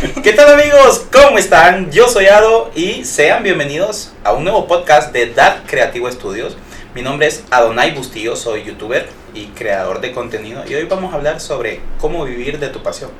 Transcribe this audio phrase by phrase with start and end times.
[0.22, 1.06] ¿Qué tal amigos?
[1.12, 1.90] ¿Cómo están?
[1.90, 6.56] Yo soy Ado y sean bienvenidos a un nuevo podcast de Dad Creativo Studios.
[6.94, 11.16] Mi nombre es Adonai Bustillo, soy youtuber y creador de contenido y hoy vamos a
[11.16, 13.10] hablar sobre cómo vivir de tu pasión.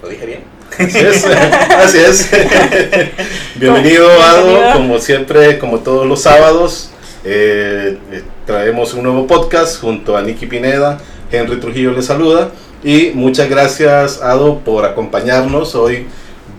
[0.00, 0.44] ¿Lo dije bien?
[0.78, 1.24] Así es,
[1.76, 2.30] así es.
[3.56, 6.90] Bienvenido Ado, como siempre, como todos los sábados,
[7.24, 10.98] eh, eh, traemos un nuevo podcast junto a Nicky Pineda,
[11.32, 12.50] Henry Trujillo le saluda
[12.84, 15.74] y muchas gracias Ado por acompañarnos.
[15.74, 16.06] Hoy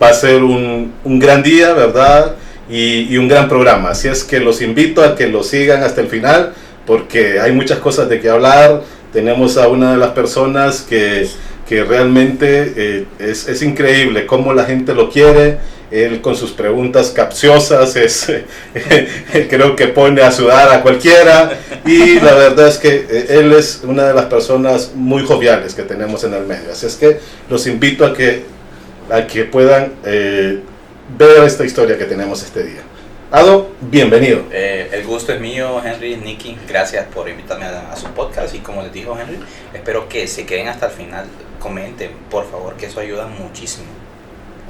[0.00, 2.36] va a ser un, un gran día, ¿verdad?
[2.70, 3.90] Y, un gran programa.
[3.90, 6.52] Así es que los invito a que lo sigan hasta el final
[6.86, 8.82] porque hay muchas cosas de que hablar.
[9.12, 11.26] Tenemos a una de las personas que,
[11.68, 15.58] que realmente eh, es, es, increíble cómo la gente lo quiere.
[15.90, 18.32] Él con sus preguntas capciosas es,
[19.48, 23.80] creo que pone a sudar a cualquiera y la verdad es que eh, él es
[23.82, 26.70] una de las personas muy joviales que tenemos en el medio.
[26.72, 28.44] Así es que los invito a que,
[29.10, 30.60] a que puedan eh,
[31.16, 32.80] ver esta historia que tenemos este día.
[33.32, 34.44] Ado, bienvenido.
[34.50, 36.56] Eh, el gusto es mío, Henry, Nicky.
[36.68, 38.54] Gracias por invitarme a, a, su podcast.
[38.54, 39.38] Y como les dijo Henry,
[39.72, 41.26] espero que se queden hasta el final.
[41.60, 43.86] Comenten, por favor, que eso ayuda muchísimo.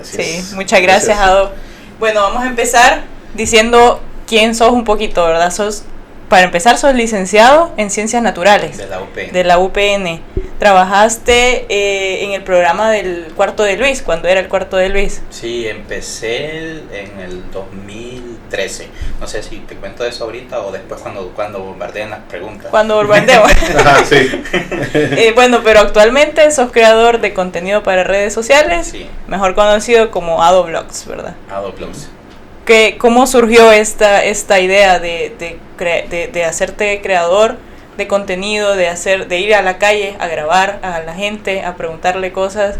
[0.01, 0.53] Así sí, es.
[0.53, 1.53] muchas gracias, gracias, Ado.
[1.99, 5.51] Bueno, vamos a empezar diciendo quién sos un poquito, ¿verdad?
[5.51, 5.85] Sos,
[6.31, 8.79] para empezar, sos licenciado en Ciencias Naturales.
[8.79, 9.33] De la UPN.
[9.33, 10.23] De la UPN.
[10.61, 15.23] Trabajaste eh, en el programa del Cuarto de Luis, cuando era el Cuarto de Luis.
[15.31, 18.89] Sí, empecé en el 2013.
[19.19, 22.69] No sé si te cuento eso ahorita o después cuando, cuando bombardeen las preguntas.
[22.71, 23.51] Cuando bombardeemos.
[23.77, 24.17] Ajá, sí.
[24.95, 30.45] eh, bueno, pero actualmente sos creador de contenido para redes sociales, Sí, mejor conocido como
[30.45, 31.35] AdoBlogs, ¿verdad?
[31.51, 32.09] AdoBlogs.
[32.71, 37.57] ¿Qué, ¿Cómo surgió esta, esta idea de, de, cre de, de hacerte creador
[37.97, 41.75] de contenido, de, hacer, de ir a la calle a grabar a la gente, a
[41.75, 42.77] preguntarle cosas?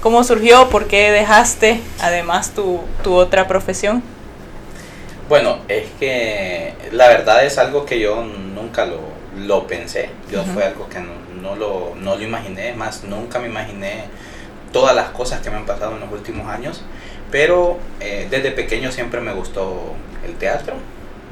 [0.00, 0.70] ¿Cómo surgió?
[0.70, 4.02] ¿Por qué dejaste además tu, tu otra profesión?
[5.28, 9.00] Bueno, es que la verdad es algo que yo nunca lo,
[9.36, 10.08] lo pensé.
[10.32, 10.52] Yo Ujú.
[10.52, 14.04] fue algo que no, no lo, no lo imaginé, más nunca me imaginé
[14.72, 16.82] todas las cosas que me han pasado en los últimos años.
[17.34, 19.92] Pero eh, desde pequeño siempre me gustó
[20.24, 20.76] el teatro.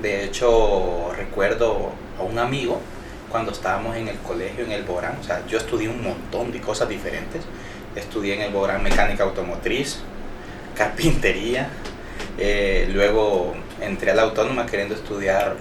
[0.03, 2.81] De hecho, recuerdo a un amigo
[3.31, 5.17] cuando estábamos en el colegio, en el Borán.
[5.21, 7.45] O sea, yo estudié un montón de cosas diferentes.
[7.95, 10.01] Estudié en el Borán mecánica automotriz,
[10.75, 11.69] carpintería.
[12.37, 15.55] Eh, luego entré a la autónoma queriendo estudiar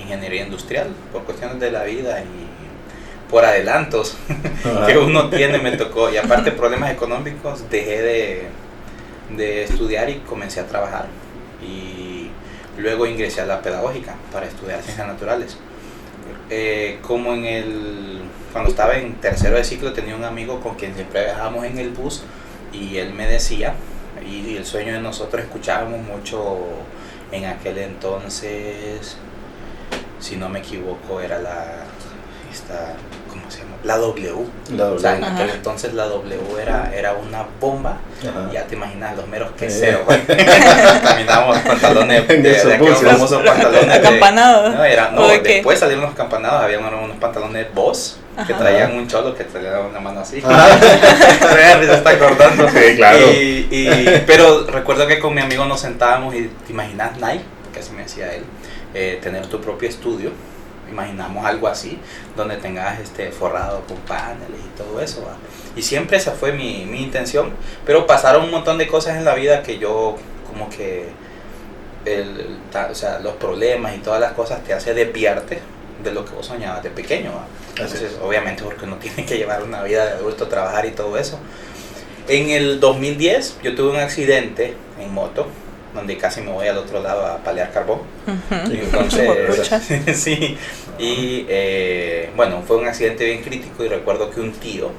[0.00, 4.16] ingeniería industrial por cuestiones de la vida y por adelantos
[4.86, 8.48] que uno tiene me tocó y aparte problemas económicos dejé de,
[9.36, 11.06] de estudiar y comencé a trabajar.
[11.62, 12.30] Y
[12.78, 15.56] luego ingresé a la pedagógica para estudiar ciencias naturales.
[16.50, 18.20] Eh, como en el
[18.52, 21.90] cuando estaba en tercero de ciclo tenía un amigo con quien siempre viajábamos en el
[21.90, 22.22] bus
[22.72, 23.74] y él me decía
[24.24, 26.58] y, y el sueño de nosotros escuchábamos mucho
[27.32, 29.16] en aquel entonces
[30.20, 31.84] si no me equivoco era la
[32.52, 32.94] esta
[33.84, 34.32] la W
[34.76, 35.34] La o sea en Ajá.
[35.34, 38.50] aquel entonces la W era era una bomba Ajá.
[38.52, 40.00] ya te imaginas los meros queseros
[41.02, 44.74] caminábamos pantalones de, de esos aquellos famosos pantalones de, Acampanados.
[44.74, 48.52] no, era, no, ¿O de después salieron los campanados, había unos, unos pantalones Boss que
[48.52, 48.62] Ajá.
[48.62, 50.42] traían un cholo que traía una mano así.
[50.44, 50.76] Ajá.
[50.80, 52.68] se está acordando.
[52.68, 53.18] Sí, claro.
[53.32, 57.78] Y, y- pero recuerdo que con mi amigo nos sentábamos y te imaginas Nike, que
[57.78, 58.42] así me decía él,
[58.92, 60.30] eh, tener tu propio estudio.
[60.90, 61.98] Imaginamos algo así,
[62.36, 65.22] donde tengas este forrado con paneles y todo eso.
[65.26, 65.34] ¿va?
[65.76, 67.50] Y siempre esa fue mi, mi intención,
[67.86, 70.16] pero pasaron un montón de cosas en la vida que yo
[70.48, 71.08] como que
[72.04, 75.60] el, ta- o sea, los problemas y todas las cosas te hace desviarte
[76.02, 77.30] de lo que vos soñabas de pequeño.
[77.70, 81.38] Entonces, obviamente porque uno tiene que llevar una vida de adulto, trabajar y todo eso.
[82.28, 85.46] En el 2010 yo tuve un accidente en moto,
[85.94, 88.00] donde casi me voy al otro lado a palear carbón.
[88.26, 88.72] Ujú.
[88.72, 89.70] Y entonces,
[90.20, 90.58] sí,
[90.98, 94.90] y eh, bueno, fue un accidente bien crítico y recuerdo que un tío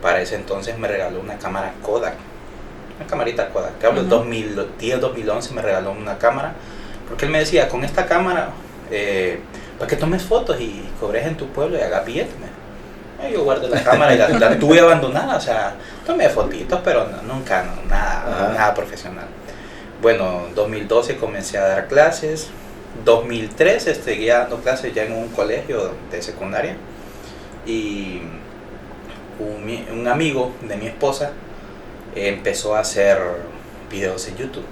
[0.00, 2.14] para ese entonces me regaló una cámara Kodak,
[2.98, 4.18] una camarita Kodak, que hablo del Ujú.
[4.20, 6.54] 2010, 2011 me regaló una cámara,
[7.08, 8.50] porque él me decía, con esta cámara,
[8.90, 9.40] eh,
[9.78, 12.34] para que tomes fotos y cobres en tu pueblo y hagas billetes.
[13.30, 15.74] Yo guardé la cámara y la, la tuve abandonada, o sea,
[16.06, 19.26] tomé fotitos, pero no- nunca, no, nada, nada profesional.
[20.00, 22.48] Bueno, 2012 comencé a dar clases,
[23.04, 26.76] 2013 seguía dando clases ya en un colegio de secundaria
[27.66, 28.22] y
[29.38, 31.32] un, un amigo de mi esposa
[32.14, 33.18] empezó a hacer
[33.90, 34.64] videos en YouTube.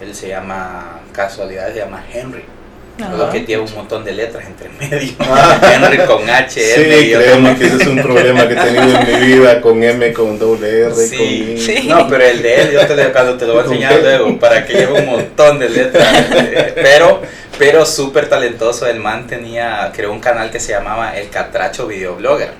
[0.00, 2.44] Él se llama, casualidad, se llama Henry.
[2.98, 5.12] Lo que tiene un montón de letras entre medio.
[5.20, 5.60] Ah.
[5.74, 9.26] Henry con H, sí, créeme que ese es un problema que he tenido en mi
[9.26, 11.60] vida con M, con doble R, sí, con I.
[11.60, 11.88] Sí.
[11.88, 14.64] No, pero el de él, yo te, cuando te lo voy a enseñar luego, para
[14.64, 16.26] que lleve un montón de letras.
[16.74, 17.22] Pero,
[17.58, 18.86] pero súper talentoso.
[18.86, 22.52] El man tenía, creó un canal que se llamaba El Catracho Videoblogger.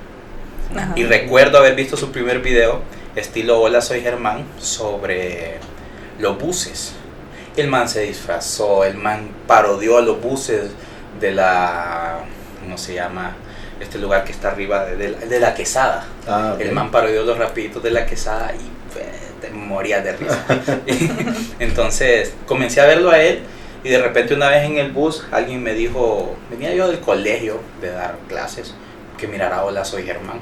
[0.95, 2.83] Y recuerdo haber visto su primer video,
[3.17, 5.57] estilo Hola, soy Germán, sobre
[6.19, 6.98] los buses
[7.61, 10.71] el man se disfrazó, el man parodió a los buses
[11.21, 12.21] de la,
[12.61, 13.37] ¿cómo se llama?
[13.81, 16.07] Este lugar que está arriba de, la quesada.
[16.27, 20.45] Ah, el man parodió los rapiditos de la quesada y te moría de risa.
[21.59, 23.41] Entonces comencé a verlo a él
[23.85, 27.61] y de repente una vez en el bus alguien me dijo, venía yo del colegio
[27.81, 28.75] de dar clases,
[29.17, 30.41] que mirara Hola Soy Germán.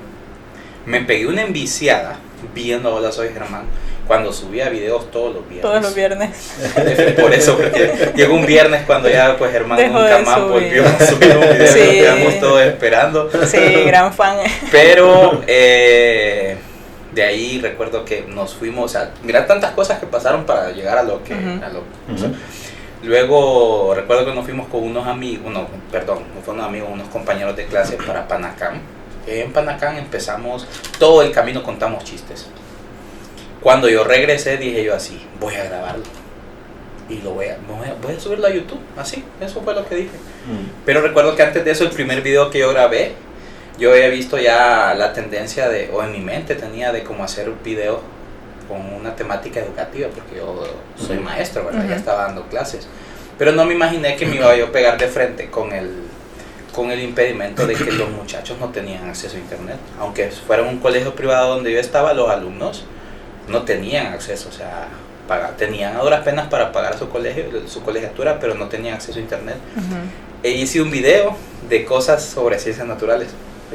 [0.86, 2.18] Me pegué una enviciada
[2.54, 3.64] viendo Hola Soy Germán
[4.06, 5.62] cuando subía videos todos los viernes.
[5.62, 6.30] Todos los viernes.
[7.20, 11.36] Por eso, porque llegó un viernes cuando ya pues hermano nunca más volvió a subir
[11.36, 11.78] un video sí.
[11.78, 13.30] quedamos todos esperando.
[13.46, 14.38] Sí, gran fan.
[14.70, 16.56] Pero eh,
[17.12, 20.98] de ahí recuerdo que nos fuimos, o sea, mira tantas cosas que pasaron para llegar
[20.98, 21.34] a lo que...
[21.34, 21.82] a lo,
[23.02, 27.54] Luego recuerdo que nos fuimos con unos amigos, no, perdón, no fueron amigos, unos compañeros
[27.54, 28.80] de clase para Panacán.
[29.26, 30.66] En Panacán empezamos,
[30.98, 32.48] todo el camino contamos chistes.
[33.66, 36.04] Cuando yo regresé dije yo así, voy a grabarlo.
[37.08, 37.58] Y lo voy a,
[38.00, 40.16] voy a, subirlo a YouTube, así, eso fue lo que dije.
[40.46, 40.84] Mm.
[40.84, 43.14] Pero recuerdo que antes de eso, el primer video que yo grabé,
[43.76, 47.48] yo había visto ya la tendencia de, o en mi mente tenía de cómo hacer
[47.48, 48.02] un video
[48.68, 50.62] con una temática educativa, porque yo
[50.96, 51.88] soy maestro, ¿verdad?
[51.88, 52.86] Ya estaba dando clases.
[53.36, 55.90] Pero no me imaginé que me iba yo a pegar de frente con el,
[56.72, 59.78] con el impedimento de que los muchachos no tenían acceso a internet.
[59.98, 62.84] Aunque fuera un colegio privado donde yo estaba, los alumnos
[63.48, 64.88] no tenían acceso, o sea,
[65.56, 69.22] tenían a duras penas para pagar su colegio, su colegiatura, pero no tenían acceso a
[69.22, 69.56] internet.
[70.42, 71.36] E hice un video
[71.68, 73.28] de cosas sobre ciencias naturales.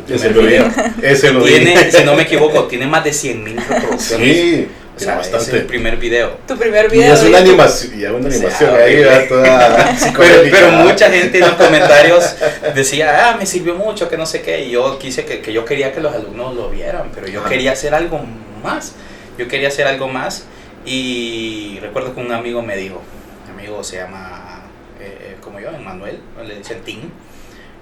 [0.07, 0.71] Ese lo, video.
[1.01, 4.37] Ese lo tiene, si no me equivoco, tiene más de 100 mil reproducciones.
[4.37, 4.67] Sí.
[4.95, 5.45] O sea, bastante.
[5.45, 6.37] es el primer video.
[6.47, 7.09] Tu primer video.
[7.09, 11.55] Y es una animación, y una animación ahí, toda pero, pero, mucha gente en los
[11.65, 12.35] comentarios
[12.75, 14.65] decía, ah, me sirvió mucho, que no sé qué.
[14.65, 17.71] Y yo quise que, que yo quería que los alumnos lo vieran, pero yo quería
[17.71, 18.21] hacer algo
[18.63, 18.93] más.
[19.41, 20.45] Yo quería hacer algo más
[20.85, 23.01] y recuerdo que un amigo me dijo,
[23.47, 24.61] mi amigo se llama
[24.99, 27.09] eh, eh, como yo, Emanuel, le dicen Tim,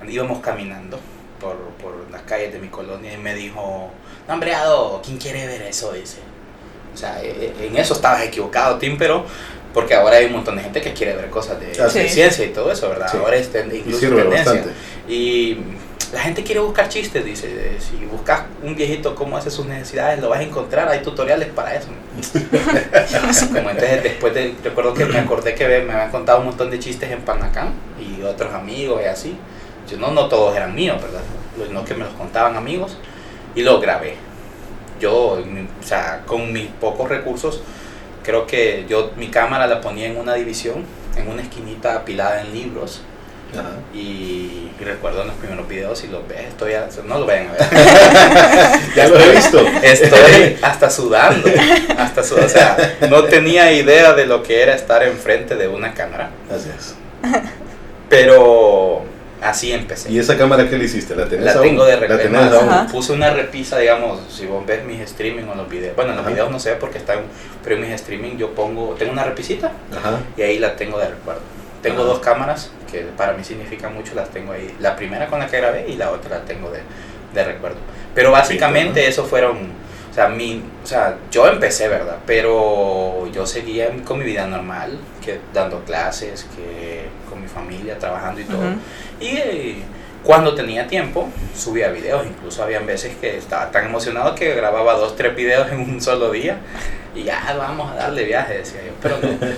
[0.07, 1.01] íbamos caminando
[1.37, 3.91] por, por, las calles de mi colonia y me dijo,
[4.25, 5.91] no ¿quién quiere ver eso?
[5.91, 6.19] Dice.
[6.93, 9.25] O sea, eh, en eso estabas equivocado, Tim, pero
[9.73, 12.53] porque ahora hay un montón de gente que quiere ver cosas de, ah, ciencia y
[12.53, 13.13] todo eso, ¿verdad?
[13.17, 14.63] Ahora es incluso tendencia.
[15.09, 15.57] Y
[16.11, 17.77] la gente quiere buscar chistes, dice.
[17.79, 20.89] Si buscas un viejito cómo hace sus necesidades, lo vas a encontrar.
[20.89, 21.89] Hay tutoriales para eso.
[23.53, 26.79] Como entonces, después de, recuerdo que me acordé que me habían contado un montón de
[26.79, 29.37] chistes en Panacán y otros amigos y así.
[29.89, 31.21] Yo, no, no todos eran míos, ¿verdad?
[31.71, 32.97] No que me los contaban amigos
[33.53, 34.15] y lo grabé.
[34.99, 37.61] Yo, o sea, con mis pocos recursos,
[38.23, 40.85] creo que yo mi cámara la ponía en una división,
[41.15, 43.01] en una esquinita apilada en libros
[43.93, 46.73] y, recuerdo en los primeros videos, si los ves, estoy
[47.05, 47.61] no lo vayan a ver.
[48.95, 49.59] ya lo he visto.
[49.83, 51.49] Estoy hasta sudando,
[51.97, 52.47] hasta sudando.
[52.47, 56.31] O sea, no tenía idea de lo que era estar enfrente de una cámara.
[56.49, 56.95] Así es.
[58.09, 59.03] Pero
[59.41, 60.11] así empecé.
[60.11, 61.15] ¿Y esa cámara qué le hiciste?
[61.15, 62.29] ¿La tenés La tengo de repente.
[62.91, 65.95] Puse una repisa, digamos, si vos ves mis streaming o los videos.
[65.95, 67.19] Bueno, en los videos no sé porque están,
[67.63, 69.71] pero en mis streaming yo pongo, tengo una repisita
[70.37, 71.58] y ahí la tengo de recuerdo.
[71.81, 74.75] Tengo dos cámaras que para mí significan mucho, las tengo ahí.
[74.79, 76.81] La primera con la que grabé y la otra la tengo de,
[77.33, 77.77] de recuerdo.
[78.13, 79.57] Pero básicamente eso fueron,
[80.09, 82.17] o sea, mi, o sea, yo empecé, ¿verdad?
[82.25, 88.41] Pero yo seguía con mi vida normal, que dando clases, que con mi familia, trabajando
[88.41, 88.63] y todo.
[89.21, 89.75] Y eh,
[90.23, 95.15] cuando tenía tiempo, subía videos, incluso habían veces que estaba tan emocionado que grababa dos,
[95.15, 96.57] tres videos en un solo día
[97.15, 99.17] y ya vamos a darle viaje, decía yo, pero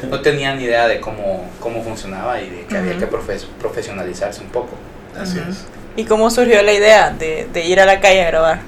[0.10, 4.50] no, tenía ni idea de cómo, cómo funcionaba y de que había que profesionalizarse un
[4.50, 4.72] poco.
[5.20, 5.66] Así es.
[5.96, 8.62] ¿Y cómo surgió la idea de, de, ir a la calle a grabar?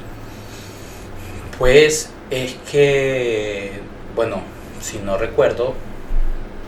[1.58, 3.80] Pues es que,
[4.16, 4.42] bueno,
[4.82, 5.70] si no recuerdo,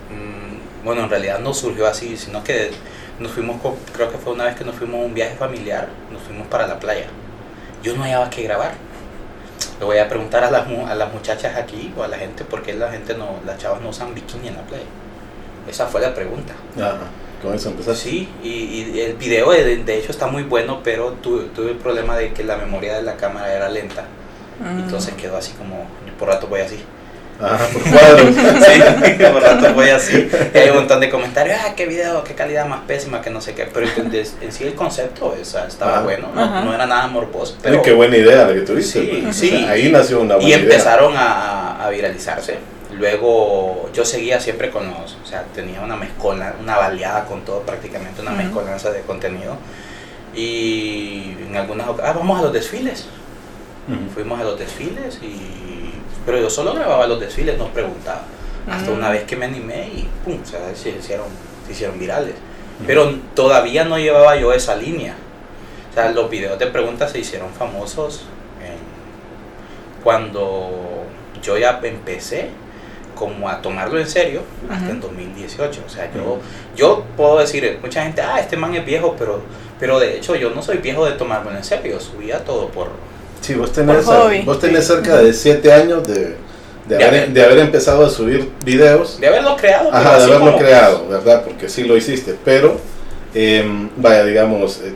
[0.10, 2.72] mmm, bueno, en realidad no surgió así, sino que
[3.20, 3.58] nos fuimos,
[3.94, 6.68] creo que fue una vez que nos fuimos a un viaje familiar, nos fuimos para
[6.68, 7.08] la playa.
[7.84, 8.74] Yo no hallaba que grabar.
[9.80, 12.64] Le voy a preguntar a las, a las muchachas aquí o a la gente por
[12.64, 14.86] qué la gente no, las chavas no usan bikini en la playa.
[15.70, 16.54] Esa fue la pregunta.
[16.78, 17.08] Ajá.
[17.42, 18.10] ¿Con eso empezaste?
[18.10, 22.16] Sí, y, el video de, de, hecho está muy bueno, pero tuve, tuve, el problema
[22.16, 24.06] de que la memoria de la cámara era lenta.
[24.60, 24.80] Mm.
[24.80, 25.86] Entonces quedó así como,
[26.18, 26.80] por rato voy así.
[27.42, 28.36] Ajá, por cuadros.
[28.36, 30.30] sí, por rato voy así.
[30.54, 33.42] Y hay un montón de comentarios, ah, qué video, qué calidad más pésima, que no
[33.42, 33.66] sé qué.
[33.74, 36.02] Pero en, en sí el concepto o sea, estaba Ajá.
[36.04, 37.58] bueno, no, no era nada morboso.
[37.62, 39.02] Pero, qué buena idea la que tuviste.
[39.02, 39.36] Sí, pues.
[39.36, 39.54] sí.
[39.54, 40.64] O sea, ahí nació una buena y idea.
[40.64, 42.58] empezaron a, a viralizarse.
[42.94, 47.60] Luego yo seguía siempre con los, o sea, tenía una mezcola, una baleada con todo,
[47.64, 48.44] prácticamente una Ujú.
[48.44, 49.58] mezcolanza de contenido.
[50.34, 53.06] Y en algunas ocasiones, ah, vamos a los desfiles.
[53.88, 54.10] Ujú.
[54.14, 55.75] Fuimos a los desfiles y...
[56.26, 58.24] Pero yo solo grababa los desfiles, no preguntaba.
[58.70, 58.94] Hasta Mm.
[58.96, 61.28] una vez que me animé y pum, o sea, se hicieron,
[61.66, 62.34] se hicieron virales.
[62.88, 65.16] Pero todavía no llevaba yo esa línea.
[65.92, 68.24] O sea, los videos de preguntas se hicieron famosos
[68.62, 71.04] en- cuando
[71.42, 72.50] yo ya empecé
[73.16, 75.82] como a tomarlo en serio hasta en 2018.
[75.86, 76.40] O sea, yo, Ujú.
[76.76, 79.42] yo puedo decir, mucha gente, ah, este man es viejo, pero,
[79.80, 81.94] pero de hecho yo no soy viejo de tomármelo en serio.
[81.94, 82.90] Yo subía todo por...
[83.46, 84.06] Sí, vos tenés,
[84.46, 86.36] vos tenés cerca de 7 años de, de,
[86.88, 89.20] De haber, haber- de haber empezado a subir videos.
[89.20, 89.94] De haberlo creado.
[89.94, 91.44] Ajá, de haberlo creado, ¿verdad?
[91.44, 92.36] Porque sí lo hiciste.
[92.44, 92.80] Pero,
[93.36, 94.94] em, vaya, digamos, eh,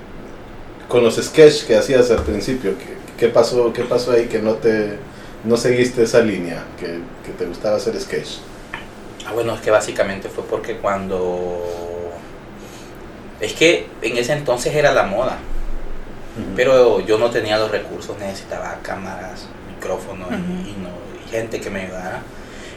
[0.88, 4.54] con los sketches que hacías al principio, ¿qué, qué pasó, ¿qué pasó ahí que no
[4.56, 4.98] te
[5.44, 6.86] no seguiste esa línea, que,
[7.24, 8.40] que te gustaba hacer sketch?
[9.28, 11.62] Ah, bueno, es que básicamente fue porque cuando...
[13.40, 15.38] Es que en ese entonces era la moda,
[16.56, 20.70] Pero yo no tenía los recursos, necesitaba cámaras, micrófonos y- Ujú.
[20.70, 20.90] y, no,
[21.26, 22.22] y gente que me ayudara.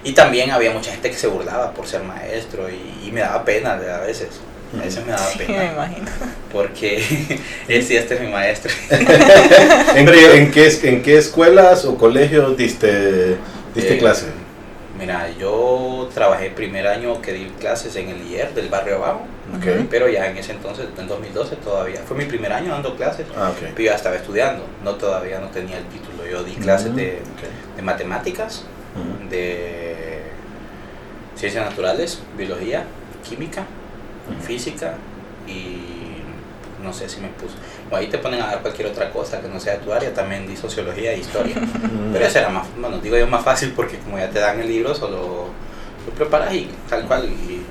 [0.05, 3.45] Y también había mucha gente que se burlaba por ser maestro y, y me daba
[3.45, 4.29] pena de- a veces.
[4.77, 6.07] A veces me daba Sí, me pena imagino.
[6.51, 6.97] porque
[7.69, 8.73] él sí, este es mi maestro.
[8.91, 13.37] ¿En, qué, en, qué, es- ¿En qué escuelas o colegios diste,
[13.75, 14.27] diste Eh, clase?
[15.03, 19.23] Mira, yo trabajé el primer año que di clases en el IER del barrio abajo,
[19.57, 19.67] Ok.
[19.67, 19.87] Ujú.
[19.91, 23.27] pero ya en ese entonces, en 2012 todavía, fue mi primer año dando clases.
[23.37, 23.51] Ah.
[23.59, 26.25] Pero yo ya estaba estudiando, no todavía no tenía el título.
[26.25, 27.21] Yo di clases de,
[27.83, 28.65] matemáticas,
[29.29, 30.23] de
[31.35, 32.85] ciencias naturales, biología,
[33.29, 33.65] química,
[34.47, 34.95] física
[35.49, 36.02] y
[36.83, 37.55] no sé si me puso.
[37.91, 40.47] O ahí te ponen a dar cualquier otra cosa que no sea tu área, también
[40.47, 41.57] di sociología e historia.
[42.12, 44.69] Pero eso era más, bueno, digo yo más fácil porque como ya te dan el
[44.69, 45.47] libro, solo
[46.07, 47.29] lo preparas y tal cual.
[47.29, 47.62] Y,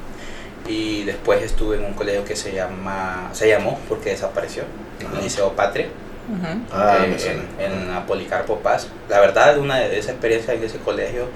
[0.67, 4.63] y después estuve en un colegio que se llama, se llamó porque desapareció,
[5.05, 5.17] Ajá.
[5.17, 5.87] el Liceo Patria.
[6.71, 7.43] Ah, eh, me suena.
[7.59, 8.87] en, en la Policarpo Paz.
[9.09, 11.27] La verdad, una de esa experiencia en ese colegio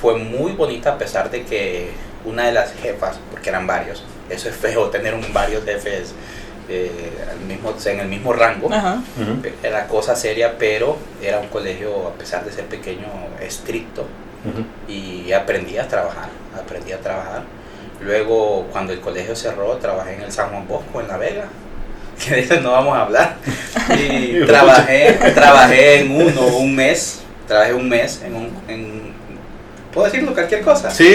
[0.00, 1.90] fue muy bonita a pesar de que
[2.24, 6.14] una de las jefas, porque eran varios, eso es feo tener un, varios jefes
[6.68, 9.02] eh, al mismo, en el mismo rango, Ajá.
[9.62, 13.06] Era cosa seria, pero era un colegio, a pesar de ser pequeño,
[13.40, 14.06] estricto
[14.88, 16.28] y aprendí a trabajar,
[16.58, 17.42] aprendí a trabajar.
[18.00, 21.44] Luego, cuando el colegio cerró, trabajé en el San Juan Bosco, en La Vega,
[22.22, 23.36] que de eso no vamos a hablar.
[23.90, 28.50] Y trabajé, trabajé en uno, un mes, trabajé un mes en un...
[28.66, 29.03] En,
[29.94, 30.34] ¿Puedo decirlo?
[30.34, 30.90] Cualquier cosa.
[30.90, 31.14] Sí,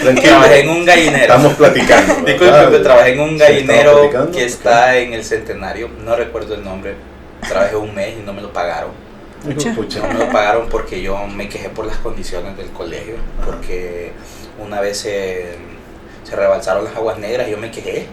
[0.00, 0.28] tranquilo.
[0.30, 1.22] Trabajé en un gallinero.
[1.34, 2.14] Estamos platicando.
[2.82, 6.94] Trabajé en un Sí, gallinero que está en el centenario, no recuerdo el nombre.
[7.48, 8.92] Trabajé un mes y no me lo pagaron.
[9.74, 9.98] Pucha.
[10.00, 14.12] No me lo pagaron porque yo me quejé por las condiciones del colegio, porque
[14.64, 15.56] una vez se,
[16.22, 18.06] se rebalsaron las aguas negras y yo me quejé.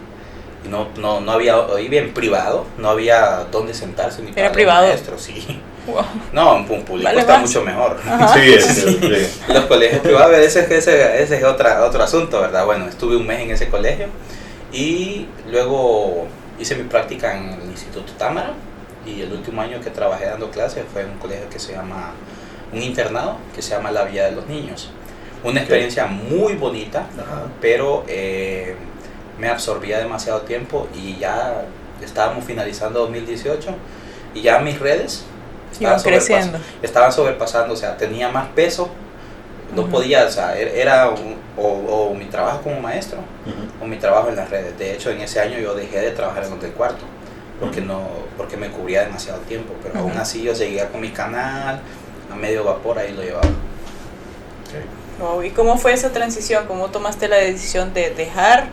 [0.64, 4.52] Y no, no, no había, hoy bien privado, no había dónde sentarse ni Era para
[4.52, 4.86] privado.
[4.88, 5.60] maestros, sí.
[5.86, 6.04] Wow.
[6.32, 7.42] No, un un público Vale está más.
[7.48, 7.96] mucho mejor.
[8.34, 9.42] Sí, es, sí.
[9.52, 12.64] Los colegios privados, ese, es- ese, ese es otra, otro asunto, ¿verdad?
[12.66, 14.06] Bueno, estuve un mes en ese colegio
[14.72, 16.26] y luego
[16.58, 18.52] hice mi práctica en el Instituto Támara
[19.06, 22.12] y el último año que trabajé dando clases fue en un colegio que se llama,
[22.72, 24.90] un internado que se llama La Villa de los Niños.
[25.42, 27.44] Una experiencia muy bonita, Ajá.
[27.62, 28.76] pero eh,
[29.38, 31.62] me absorbía demasiado tiempo y ya
[32.02, 33.70] estábamos finalizando 2018
[34.34, 35.24] y ya mis redes
[35.72, 36.58] estaban creciendo.
[36.82, 38.90] estaban sobrepasando, o sea, tenía más peso,
[39.74, 41.66] no podía, o sea, er- era un- o,
[42.10, 43.84] o mi trabajo como maestro Ujú.
[43.84, 44.76] o mi trabajo en las redes.
[44.78, 47.04] De hecho, en ese año yo dejé de trabajar en los del cuarto
[47.60, 48.02] porque no
[48.36, 51.80] porque me cubría demasiado tiempo, pero aún así yo seguía con mi canal
[52.32, 53.46] a medio vapor ahí lo llevaba.
[55.20, 56.66] Wow, ¿Y cómo fue esa transición?
[56.66, 58.68] ¿Cómo tomaste la decisión de dejar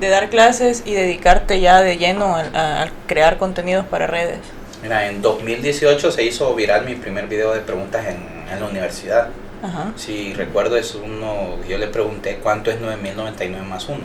[0.00, 4.38] de dar clases y dedicarte ya de lleno a crear contenidos para redes?
[4.84, 8.18] Mira, en 2018 se hizo viral mi primer video de preguntas en,
[8.52, 9.28] en la universidad.
[9.62, 9.92] Ajá.
[9.96, 13.98] Si recuerdo es uno, yo le pregunté cuánto es 9099 más 1.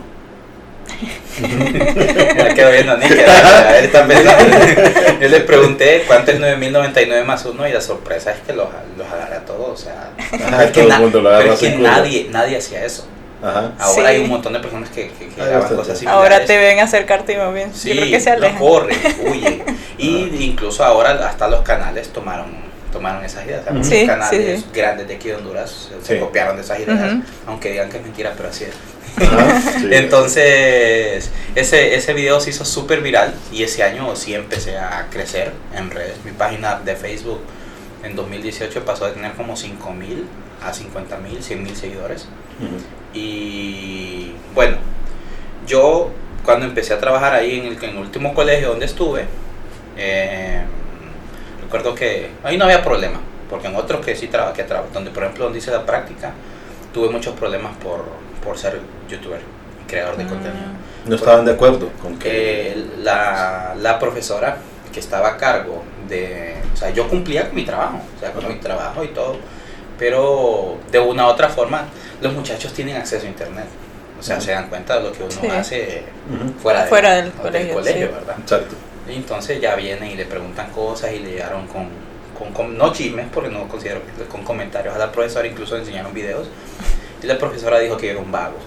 [1.42, 5.20] Me quedo viendo a Nick, a ver.
[5.22, 9.08] Yo le pregunté cuánto es 9099 más 1 y la sorpresa es que los, los
[9.08, 9.70] agarré a todos.
[9.70, 10.12] O sea,
[10.72, 13.06] que, todo el mundo lo pero agarra es que nadie, nadie hacía eso.
[13.42, 13.72] Ajá.
[13.80, 14.16] Ahora Sí.
[14.16, 16.08] hay un montón de personas que, que, que graban cosas similares.
[16.34, 17.74] Ahora te ven acercarte y más bien.
[17.74, 18.58] Sí, Yo creo que se alejan.
[18.60, 18.96] corre,
[19.32, 19.64] huye.
[19.98, 23.64] Y incluso ahora hasta los canales tomaron tomaron esas ideas.
[23.84, 24.66] Sí, canales sí, sí.
[24.74, 26.20] grandes de aquí de Honduras se Sí.
[26.20, 27.22] copiaron de esas ideas, Ujú.
[27.48, 28.74] aunque digan que es mentira, pero así es.
[29.28, 29.88] Ajá, sí.
[29.92, 35.52] Entonces, ese, ese video se hizo súper viral y ese año sí empecé a crecer
[35.76, 36.16] en redes.
[36.26, 37.42] Mi página de Facebook
[38.04, 40.26] en 2018 pasó de tener como 5 mil
[40.66, 42.24] a 50 mil, 100 mil seguidores.
[42.60, 42.78] Ujú.
[43.24, 44.78] Y bueno,
[45.68, 46.10] yo
[46.46, 49.26] cuando empecé a trabajar ahí en el, en el último colegio donde estuve,
[49.98, 50.62] eh,
[51.62, 55.12] recuerdo que ahí no había problema, porque en otros que sí trabajé, que traba- donde
[55.12, 56.32] por ejemplo donde hice la práctica,
[56.94, 58.04] tuve muchos problemas por,
[58.44, 59.42] por ser youtuber,
[59.88, 60.30] creador de Mm.
[60.30, 60.66] contenido.
[61.06, 62.30] No estaban de acuerdo con que...
[62.30, 64.58] Que la, la profesora
[64.94, 68.48] que estaba a cargo de, o sea, yo cumplía con mi trabajo, o sea, con
[68.48, 69.38] mi trabajo y todo,
[70.00, 71.86] pero de una u otra forma
[72.22, 73.66] los muchachos tienen acceso a internet.
[74.20, 75.48] O sea, se dan cuenta de lo que uno Sí.
[75.48, 76.04] hace
[76.62, 78.14] fuera, de- Fuera del del colegio, colegio, sí.
[78.14, 78.36] ¿verdad?
[78.40, 78.76] Exacto.
[79.10, 81.88] Y entonces ya vienen y le preguntan cosas y le llegaron con,
[82.38, 85.82] con, con- no chismes, porque no considero que con comentarios a la profesora, incluso le
[85.82, 86.48] enseñaron videos.
[87.24, 88.58] Y la profesora dijo que yo era un vago.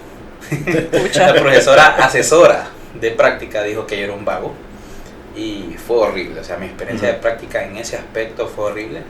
[1.15, 2.69] La profesora asesora
[3.01, 4.53] de práctica dijo que yo era un vago.
[5.37, 9.03] Y fue horrible, o sea, mi experiencia de práctica en ese aspecto fue horrible.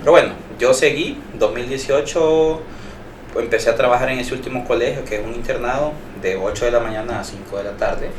[0.00, 2.60] Pero bueno, yo seguí, 2018
[3.38, 6.80] empecé a trabajar en ese último colegio, que es un internado, de 8 de la
[6.80, 8.10] mañana a 5 de la tarde.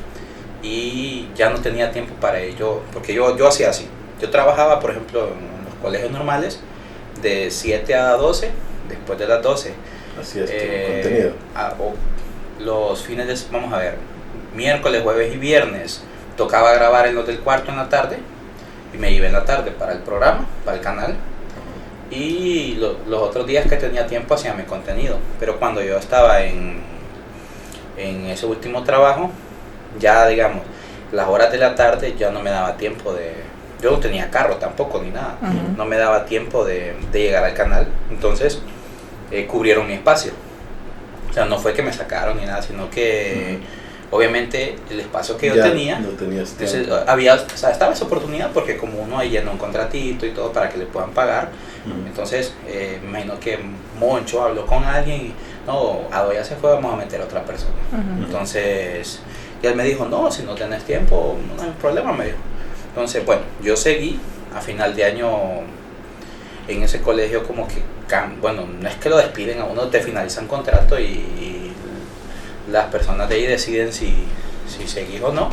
[0.64, 3.88] Y ya no tenía tiempo para ello, porque yo, yo hacía así.
[4.22, 6.60] Yo trabajaba, por ejemplo, en los colegios normales,
[7.22, 8.52] de 7 a 12,
[8.90, 9.74] después de las 12.
[10.20, 11.32] Así es, eh, contenido.
[11.56, 11.94] a- o
[12.64, 13.96] los fines de, vamos a ver,
[14.56, 16.02] miércoles, jueves y viernes
[16.36, 18.18] tocaba grabar en los del cuarto en la tarde
[18.94, 21.16] y me iba en la tarde para el programa, para el canal
[22.12, 25.18] y lo- los otros días que tenía tiempo hacía mi contenido.
[25.40, 26.80] Pero cuando yo estaba en,
[27.98, 29.32] en ese último trabajo,
[30.00, 30.62] ya digamos,
[31.12, 33.34] las horas de la tarde ya no me daba tiempo de...
[33.82, 35.38] Yo no tenía carro tampoco ni nada.
[35.78, 37.88] No me daba tiempo de, de llegar al canal.
[38.10, 38.60] Entonces
[39.32, 40.32] eh, cubrieron mi espacio.
[41.30, 43.60] O sea, no fue que me sacaron ni nada, sino que
[44.10, 46.00] obviamente el espacio que yo Ya tenía...
[46.00, 47.04] No tenías Entonces tiempo.
[47.08, 50.52] había, o sea, estaba esa oportunidad porque como uno ahí llenó un contratito y todo
[50.52, 51.50] para que le puedan pagar.
[52.06, 53.60] Entonces eh, me imagino que
[54.00, 55.34] Moncho habló con alguien y
[55.66, 57.74] no, Ado ya se fue, vamos a meter a otra persona.
[58.20, 59.20] Entonces,
[59.62, 62.38] y él me dijo, no, si no tenés tiempo, no hay problema, me dijo.
[62.90, 64.20] Entonces, bueno, yo seguí
[64.56, 65.30] a final de año
[66.68, 67.82] en ese colegio como que,
[68.42, 71.74] bueno, no es que lo despiden a uno, te finalizan contrato y, y
[72.72, 74.14] las personas de ahí deciden si,
[74.68, 75.50] si seguir o no.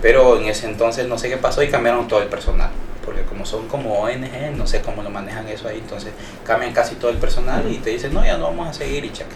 [0.00, 2.70] Pero en ese entonces no sé qué pasó y cambiaron todo el personal.
[3.08, 6.12] Porque como son como ONG, no sé cómo lo manejan eso ahí, entonces
[6.44, 9.10] cambian casi todo el personal y te dicen, no, ya no vamos a seguir y
[9.12, 9.32] cheque.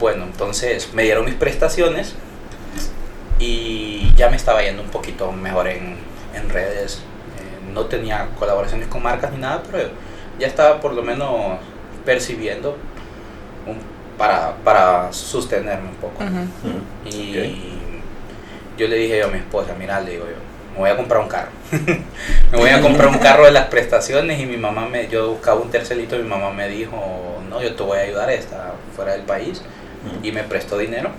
[0.00, 2.14] Bueno, entonces me dieron mis prestaciones
[3.38, 5.96] y ya me estaba yendo un poquito mejor en,
[6.34, 6.96] en redes.
[7.38, 9.90] Eh, no tenía colaboraciones con marcas ni nada, pero
[10.38, 11.58] ya estaba por lo menos
[12.04, 12.76] percibiendo
[13.66, 13.78] un-
[14.18, 16.22] para, para sostenerme un poco.
[17.04, 17.32] Y
[18.76, 20.36] yo le dije yo a mi esposa, mira, le digo yo,
[20.74, 21.50] me voy a comprar un carro.
[22.52, 25.60] me voy a comprar un carro de las prestaciones y mi mamá me, yo buscaba
[25.60, 26.96] un tercelito y mi mamá me dijo,
[27.48, 29.62] no, yo te voy a ayudar, está fuera del país
[30.22, 31.10] y me prestó dinero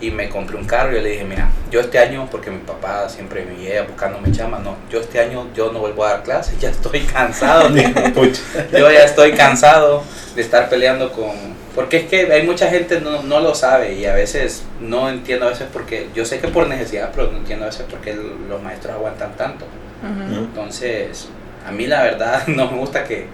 [0.00, 0.92] y me compré un carro.
[0.92, 4.32] Y yo le dije, mira, yo este año, porque mi papá siempre me iba buscándome
[4.32, 7.68] chama, no, yo este año yo no vuelvo a dar clases, ya estoy cansado,
[8.72, 10.02] yo ya estoy cansado
[10.34, 11.57] de estar peleando con...
[11.78, 15.46] Porque es que hay mucha gente no, no lo sabe y a veces no entiendo
[15.46, 18.18] a veces porque, yo sé que por necesidad, pero no entiendo a veces por qué
[18.48, 19.64] los maestros aguantan tanto.
[20.02, 20.32] Ujú.
[20.32, 20.40] Ujú.
[20.46, 21.28] Entonces,
[21.64, 23.26] a mí la verdad no me gusta que,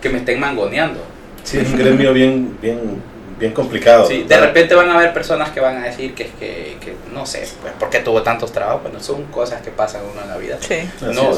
[0.00, 0.98] que me estén mangoneando.
[1.44, 3.00] Sí, es un gremio bien, bien,
[3.38, 4.04] bien complicado.
[4.04, 6.96] Sí, de repente van a haber personas que van a decir que es que, que
[7.14, 8.82] no sé, pues, ¿por qué tuvo tantos trabajos?
[8.82, 10.58] Bueno, son cosas que pasan uno en la vida.
[10.58, 10.78] Sí.
[11.02, 11.30] No,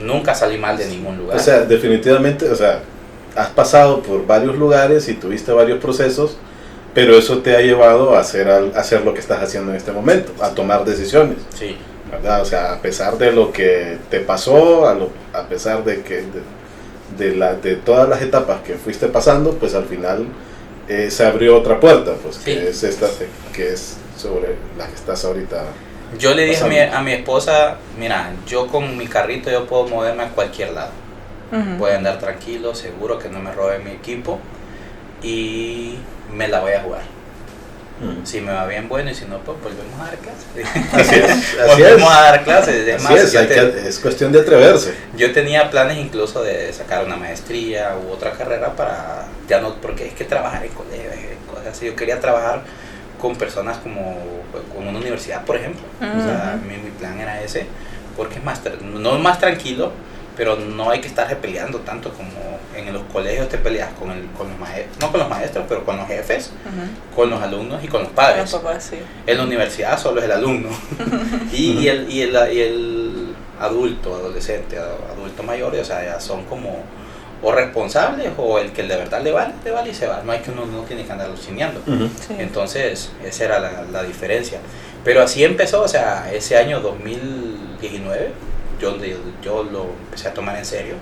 [0.00, 1.36] nunca salí mal de ningún lugar.
[1.36, 2.80] O sea, definitivamente, o sea,
[3.36, 6.36] has pasado por varios lugares y tuviste varios procesos,
[6.94, 9.92] pero eso te ha llevado a hacer, a hacer lo que estás haciendo en este
[9.92, 11.76] momento, a tomar decisiones, sí,
[12.10, 12.42] ¿verdad?
[12.42, 16.16] O sea, a pesar de lo que te pasó, a, lo- a pesar de que
[16.16, 16.42] de,
[17.30, 20.26] de la, de todas las etapas que fuiste pasando, pues al final
[20.88, 22.44] eh, se abrió otra puerta, pues Sí.
[22.44, 23.06] que es esta,
[23.54, 25.64] que es sobre la que estás ahorita.
[26.18, 29.88] Yo le dije a mi, a mi esposa, mira, yo con mi carrito yo puedo
[29.88, 30.90] moverme a cualquier lado.
[31.52, 31.76] Ujú.
[31.78, 34.40] Puedo andar tranquilo, seguro que no me roben mi equipo
[35.22, 35.96] y
[36.34, 37.02] me la voy a jugar.
[38.00, 38.24] Mm.
[38.26, 40.92] Si me va bien, bueno, y si no, pues volvemos a dar clases.
[40.92, 41.66] Así es, así es.
[41.68, 42.88] volvemos a dar clases.
[42.88, 44.94] Es más, es, te- es cuestión de atreverse.
[45.16, 50.08] yo tenía planes incluso de sacar una maestría u otra carrera para, ya no, porque
[50.08, 51.86] es que trabajar en colegios, eh, cosas así.
[51.86, 52.62] Yo quería trabajar
[53.20, 54.18] con personas como,
[54.74, 55.82] con una universidad, por ejemplo.
[56.00, 57.66] O sea, mi, mi plan era ese,
[58.16, 59.92] porque es más, no es más tranquilo,
[60.36, 62.30] pero no hay que estar peleando tanto como
[62.76, 65.84] en los colegios te peleas con, el, con los maestros, no con los maestros, pero
[65.84, 66.52] con los jefes,
[67.14, 68.50] con los alumnos y con los padres.
[68.78, 68.96] sí.
[69.26, 70.68] En la universidad solo es el alumno
[71.52, 76.44] y, y, el, y, el, y el adulto, adolescente, adulto mayor, o sea, ya son
[76.44, 76.82] como
[77.42, 80.22] o responsables o el que de verdad le vale, le vale y se va.
[80.24, 81.80] No hay que uno no tiene que andar alucinando.
[82.38, 84.60] Entonces, esa era la, la, diferencia.
[85.02, 88.32] Pero así empezó, o sea, ese año 2019,
[88.82, 88.96] yo,
[89.42, 90.96] yo lo empecé a tomar en serio.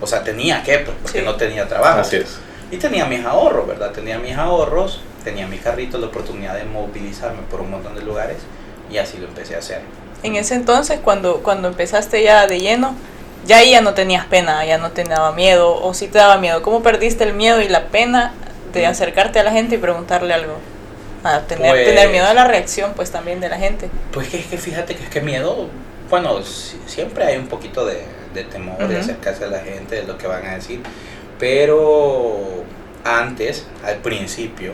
[0.00, 2.00] O sea, tenía que, pues, porque no tenía trabajo.
[2.00, 2.38] Así es.
[2.70, 3.92] Y tenía mis ahorros, ¿verdad?
[3.92, 8.38] Tenía mis ahorros, tenía mi carrito, la oportunidad de movilizarme por un montón de lugares
[8.90, 9.80] y así lo empecé a hacer.
[10.22, 12.94] En ese entonces, cuando, cuando empezaste ya de lleno,
[13.46, 16.38] ya ahí ya no tenías pena, ya no te daba miedo, o si te daba
[16.38, 16.62] miedo.
[16.62, 18.32] ¿Cómo perdiste el miedo y la pena
[18.72, 18.90] de mm.
[18.90, 20.58] acercarte a la gente y preguntarle algo?
[21.24, 23.90] A tener, tener pues miedo a la reacción, pues también de la gente.
[24.12, 25.68] Pues que es que fíjate que es que miedo,
[26.10, 28.02] bueno, siempre hay un poquito de,
[28.34, 30.80] de temor de acercarse a la gente, de lo que van a decir,
[31.38, 32.64] pero
[33.04, 34.72] antes, al principio,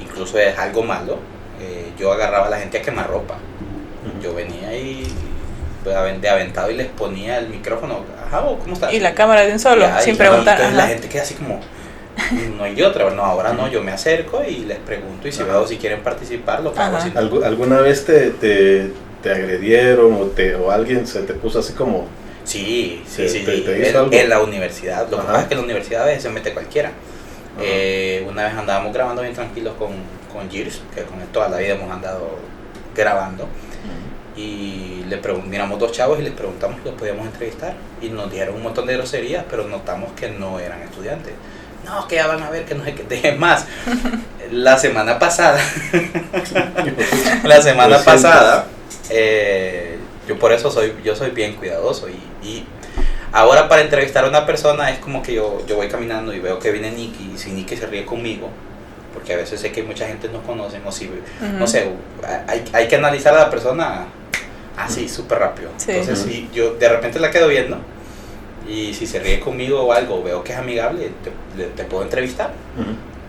[0.00, 1.18] incluso es algo malo,
[1.60, 3.36] eh, yo agarraba a la gente a quemar ropa.
[4.22, 5.06] Yo venía y
[5.84, 8.92] de aventado y les ponía el micrófono, ajá, ¿cómo estás?
[8.92, 10.56] Y la cámara de un solo, sin preguntar.
[10.56, 11.60] Entonces la gente queda así como,
[12.56, 15.66] no hay otra, no, ahora no, yo me acerco y les pregunto y si veo
[15.66, 17.44] si quieren participar, lo hago.
[17.44, 18.90] ¿Alguna vez te, te,
[19.22, 22.06] te, agredieron o, te, o alguien se te puso así como...
[22.44, 26.06] Sí, sí, sí, en, la universidad, lo que pasa es que en la universidad a
[26.06, 26.92] veces se mete cualquiera.
[27.60, 29.92] Eh, una vez andábamos grabando bien tranquilos con,
[30.30, 32.38] con Gears, que con él toda la vida hemos andado
[32.94, 33.48] grabando
[34.36, 38.56] y le miramos dos chavos y les preguntamos si los podíamos entrevistar y nos dijeron
[38.56, 41.34] un montón de groserías, pero notamos que no eran estudiantes.
[41.84, 43.66] No, que ya van a ver que no hay que dejen más.
[44.50, 45.58] La semana pasada,
[47.44, 48.66] la semana pasada,
[49.10, 52.66] eh, yo por eso soy, yo soy bien cuidadoso y, y,
[53.32, 56.58] ahora para entrevistar a una persona es como que yo, yo voy caminando y veo
[56.58, 58.50] que viene Nicky y si Nicky se ríe conmigo,
[59.12, 61.10] porque a veces sé que mucha gente no conoce, o si,
[61.58, 61.90] no sé,
[62.46, 64.06] hay, hay que analizar a la persona
[64.76, 65.70] así, súper rápido.
[65.86, 67.78] Entonces, si yo de repente la quedo viendo
[68.68, 71.10] y si se ríe conmigo o algo, veo que es amigable,
[71.56, 72.52] te, te puedo entrevistar.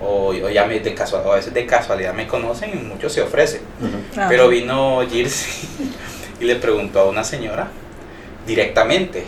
[0.01, 3.21] o, o, ya me, de casual, a veces de casualidad me conocen y muchos se
[3.21, 3.61] ofrecen.
[4.29, 5.69] Pero vino Jersey
[6.39, 7.69] y le preguntó a una señora
[8.45, 9.25] directamente,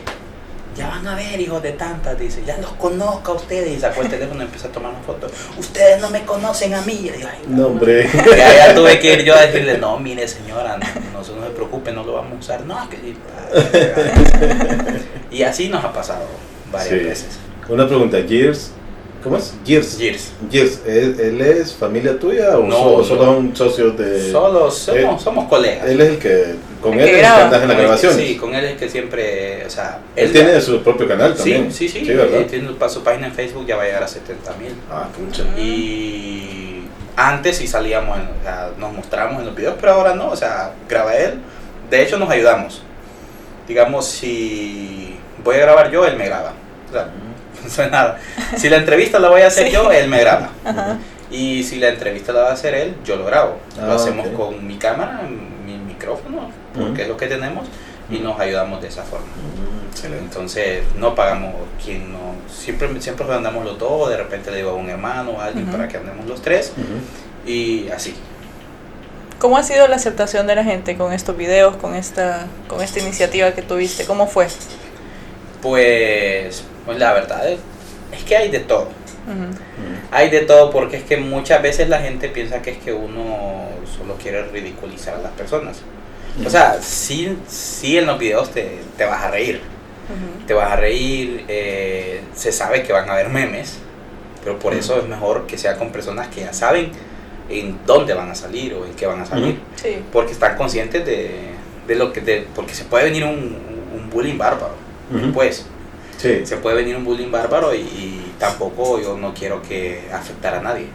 [0.77, 3.75] ya van a ver, hijos de tantas, dice, ya los conozco a ustedes.
[3.75, 5.27] Y sacó el teléfono y empezó a tomar una foto.
[5.57, 6.93] Ustedes no me conocen a mí.
[6.93, 8.07] Y digo, no, hombre.
[8.37, 12.03] Ya, tuve que ir yo a decirle, no, mire señora, no, no, se preocupe, no
[12.03, 12.65] lo vamos a usar.
[12.65, 13.15] No, que
[15.31, 16.25] Y así nos ha pasado
[16.71, 17.39] varias veces.
[17.67, 18.71] Una pregunta, Gears
[19.23, 19.53] ¿Cómo es?
[19.65, 19.97] Gears.
[19.97, 20.31] Gears.
[20.49, 20.81] Gears.
[20.85, 24.31] ¿Él, es familia tuya o no, solo son socios de.?
[24.31, 25.89] Solo somos, somos colegas.
[25.89, 26.55] Él es el que.
[26.81, 28.13] Con él es que andas en la grabación.
[28.13, 29.65] Sí, con él es que siempre.
[29.65, 31.71] O sea, él, tiene su propio canal también.
[31.71, 32.13] Sí, sí, sí.
[32.13, 32.45] ¿verdad?
[32.45, 34.73] Tiene su página en Facebook, ya va a llegar a 70 mil.
[34.91, 35.43] Ah, pucha.
[35.57, 36.83] Y
[37.15, 40.29] antes sí salíamos, o sea, nos mostramos en los videos, pero ahora no.
[40.29, 41.39] O sea, graba él.
[41.89, 42.83] De hecho, nos ayudamos.
[43.67, 46.53] Digamos, si voy a grabar yo, él me graba.
[46.89, 48.19] O sea, nada.
[48.55, 50.51] Si la entrevista la voy a hacer yo, él me graba.
[51.29, 53.57] Y si la entrevista la va a hacer él, yo lo grabo.
[53.77, 55.21] lo ah, hacemos con mi cámara,
[55.65, 57.67] mi micrófono, porque es lo que tenemos,
[58.09, 59.27] y nos ayudamos de esa forma.
[60.21, 62.35] Entonces, no pagamos quien no.
[62.49, 65.65] Siempre, siempre andamos los dos, de repente le digo a un hermano o a alguien
[65.67, 66.73] para que andemos los tres,
[67.45, 68.15] y así.
[69.39, 72.99] ¿Cómo ha sido la aceptación de la gente con estos videos, con esta, con esta
[72.99, 74.05] iniciativa que tuviste?
[74.05, 74.47] ¿Cómo fue?
[75.61, 77.59] Pues pues la verdad es,
[78.23, 78.87] que hay de todo.
[80.09, 83.67] Hay de todo porque es que muchas veces la gente piensa que es que uno
[83.97, 85.81] solo quiere ridiculizar a las personas.
[86.45, 89.61] O sea, sí, sí en los videos te, te vas a reír.
[90.45, 93.79] Te vas a reír, eh, se sabe que van a haber memes,
[94.41, 96.91] pero por eso es mejor que sea con personas que ya saben
[97.49, 99.59] en dónde van a salir o en qué van a salir.
[100.13, 101.31] Porque están conscientes de,
[101.87, 102.21] de lo que...
[102.21, 103.57] De, porque se puede venir un,
[103.93, 104.75] un bullying bárbaro.
[105.33, 105.65] Pues
[106.17, 110.85] se puede venir un bullying bárbaro y, tampoco yo no quiero que afectar a nadie.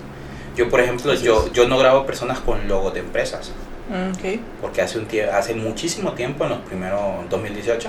[0.57, 3.51] Yo, por ejemplo, yo, yo no grabo personas con logos de empresas.
[3.89, 4.13] Mm,
[4.61, 7.89] porque hace, un hace muchísimo tiempo, en los primeros 2018,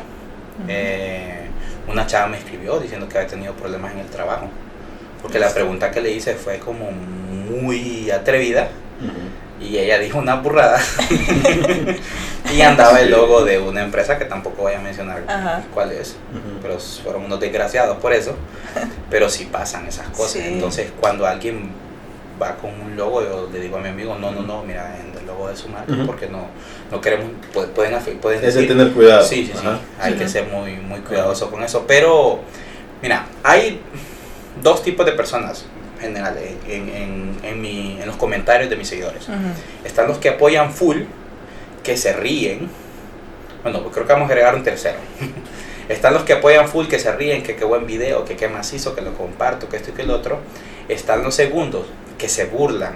[0.67, 1.47] eh,
[1.87, 4.47] una chava me escribió diciendo que había tenido problemas en el trabajo.
[5.21, 8.69] Porque la pregunta que le hice fue como muy atrevida.
[9.61, 10.81] Y ella dijo una burrada.
[12.53, 15.23] Y andaba el logo de una empresa que tampoco voy a mencionar
[15.73, 16.15] cuál es,
[16.61, 18.35] pero fueron unos desgraciados por eso,
[19.09, 20.43] pero sí pasan esas cosas.
[20.43, 21.71] Entonces cuando alguien
[22.41, 25.12] va con un logo, yo le digo a mi amigo, no, no, no, mira, en
[25.23, 26.47] el logo de su marca, porque no,
[26.91, 29.23] no queremos, pu- pueden, pueden Es de tener cuidado.
[29.25, 29.67] Sí, sí, sí.
[29.99, 30.19] Hay Sí.
[30.19, 31.85] que ser muy, muy cuidadoso con eso.
[31.87, 32.39] Pero,
[33.01, 33.79] mira, hay
[34.61, 35.65] dos tipos de personas
[35.99, 39.25] en general en, en, en, mi, en los comentarios de mis seguidores.
[39.83, 41.03] Están los que apoyan full,
[41.83, 42.69] que se ríen.
[43.63, 44.97] Bueno, pues creo que vamos a agregar un tercero.
[45.89, 48.95] Están los que apoyan full, que se ríen, que qué buen video, que qué macizo,
[48.95, 50.39] que lo comparto, que esto y que el otro.
[50.89, 52.93] Están los segundos, que se burlan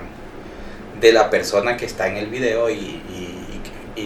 [1.02, 3.34] de la persona que está en el video y, y-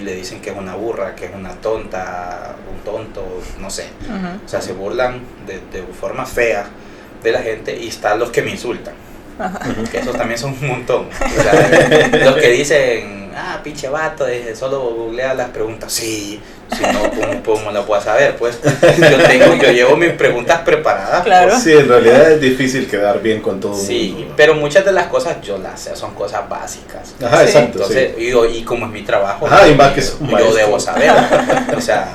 [0.02, 3.24] le dicen que es una burra, que es una tonta, un tonto,
[3.60, 3.88] no sé.
[4.44, 6.66] O sea, se burlan de, de forma fea
[7.22, 8.94] de la gente y están los que me insultan.
[9.92, 11.08] Que esos también son un montón.
[11.08, 15.92] O sea, los que dicen, ah, pinche vato, solo googlea las preguntas.
[15.92, 16.40] Sí,
[16.76, 18.36] si no, ¿cómo, cómo lo puedo saber?
[18.38, 21.24] Pues yo tengo, yo llevo mis preguntas preparadas.
[21.24, 21.60] Claro.
[21.60, 24.30] Sí, en realidad es difícil quedar bien con todo Sí, mundo.
[24.30, 24.36] ¿no?
[24.38, 27.14] pero muchas de las cosas yo las sé, son cosas básicas.
[27.24, 27.46] Ajá, Sí.
[27.48, 27.78] exacto.
[27.80, 28.24] Entonces, sí.
[28.24, 31.12] y, y como es mi trabajo, Ajá, y más que yo, yo debo saber.
[31.76, 32.08] O sea,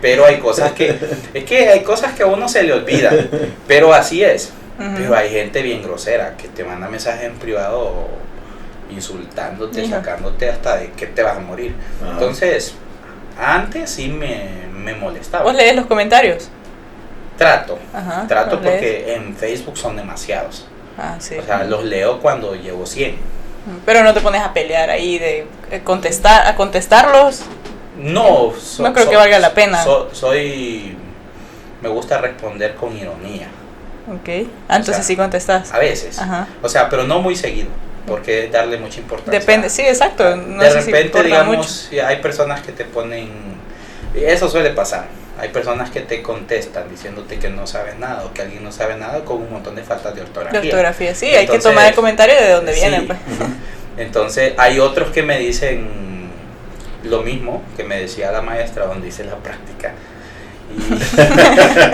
[0.00, 0.94] pero hay cosas que,
[1.32, 3.28] es que hay cosas que a uno se le olvidan,
[3.66, 4.50] pero así es.
[4.76, 8.08] Pero hay gente bien grosera que te manda mensajes en privado
[8.90, 11.74] insultándote, sacándote hasta de que te vas a morir.
[12.04, 12.74] Entonces,
[13.40, 15.44] antes sí me, me molestaba.
[15.44, 16.48] ¿Vos lees los comentarios?
[17.38, 18.26] Trato, Ajá.
[18.28, 20.66] trato porque en Facebook son demasiados.
[20.96, 21.36] Ah, sí.
[21.38, 23.16] O sea, los leo cuando llevo 100.
[23.86, 27.42] Pero no te pones a pelear ahí de eh, contestar, a contestarlos.
[27.98, 29.82] No, so- No creo so- que valga la pena.
[29.82, 30.96] so- soy.
[31.80, 33.48] Me gusta responder con ironía.
[34.08, 34.48] Ok.
[34.68, 35.72] Ah, entonces sea, sí contestas.
[35.72, 36.18] A veces.
[36.18, 36.46] Ajá.
[36.62, 37.68] O sea, pero no muy seguido.
[38.06, 39.40] Porque darle mucha importancia.
[39.40, 40.36] Depende, sí, exacto.
[40.36, 41.68] No de sé si repente, importa digamos, mucho.
[41.68, 43.30] si hay personas que te ponen.
[44.14, 45.06] Eso suele pasar.
[45.40, 48.96] Hay personas que te contestan diciéndote que no sabes nada o que alguien no sabe
[48.96, 50.60] nada con un montón de faltas de ortografía.
[50.60, 52.80] De ortografía, sí, hay que Entonces, tomar el comentario de dónde sí.
[52.80, 53.02] viene.
[53.02, 53.18] Pues.
[53.96, 56.28] Entonces, hay otros que me dicen
[57.04, 59.92] lo mismo que me decía la maestra donde hice la práctica.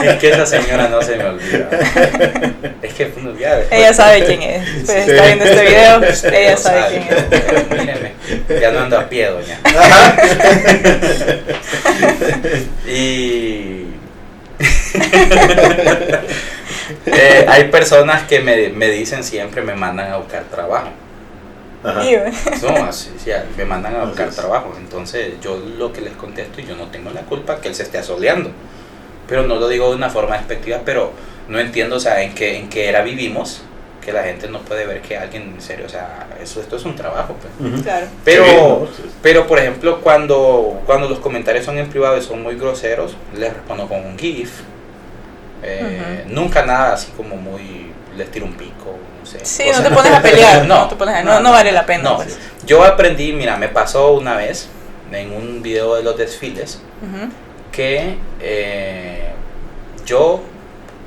[0.03, 1.69] Y es que esa señora no se me olvida.
[2.83, 4.69] Es que pues, ya después- Ella sabe quién es.
[4.87, 5.11] Pues Sí.
[5.11, 7.25] está viendo este video, Usted ella sabe quién es.
[7.71, 8.13] míreme,
[8.61, 9.59] ya no ando a pie, doña.
[12.87, 13.87] y
[17.07, 20.89] Eh, hay personas que me, me dicen siempre, me mandan a buscar trabajo.
[21.83, 22.05] Ajá.
[22.05, 24.75] Y, bueno, No, así, sí, me mandan a buscar trabajo.
[24.79, 27.99] Entonces yo lo que les contesto, yo no tengo la culpa que él se esté
[27.99, 28.51] asoleando.
[29.27, 31.13] Pero no lo digo de una forma despectiva, pero
[31.49, 33.63] no entiendo, o sea, en qué, en qué era vivimos,
[34.01, 36.85] que la gente no puede ver que alguien, en serio, o sea, eso, esto es
[36.85, 37.83] un trabajo, pues.
[37.83, 38.07] Claro.
[38.25, 38.89] Pero,
[39.23, 43.53] pero por ejemplo, cuando, cuando los comentarios son en privado y son muy groseros, les
[43.53, 44.63] respondo con un GIF.
[45.63, 49.45] Eh, Nunca nada así como muy, les tiro un pico, no sé.
[49.45, 50.67] Sí, no te pones a pelear.
[50.67, 50.89] No,
[51.53, 52.03] vale la pena.
[52.11, 52.17] no.
[52.17, 52.39] Pues.
[52.67, 54.69] Yo aprendí, mira, me pasó una vez
[55.13, 56.81] en un video de los desfiles
[57.73, 59.31] que eh,
[60.05, 60.41] yo,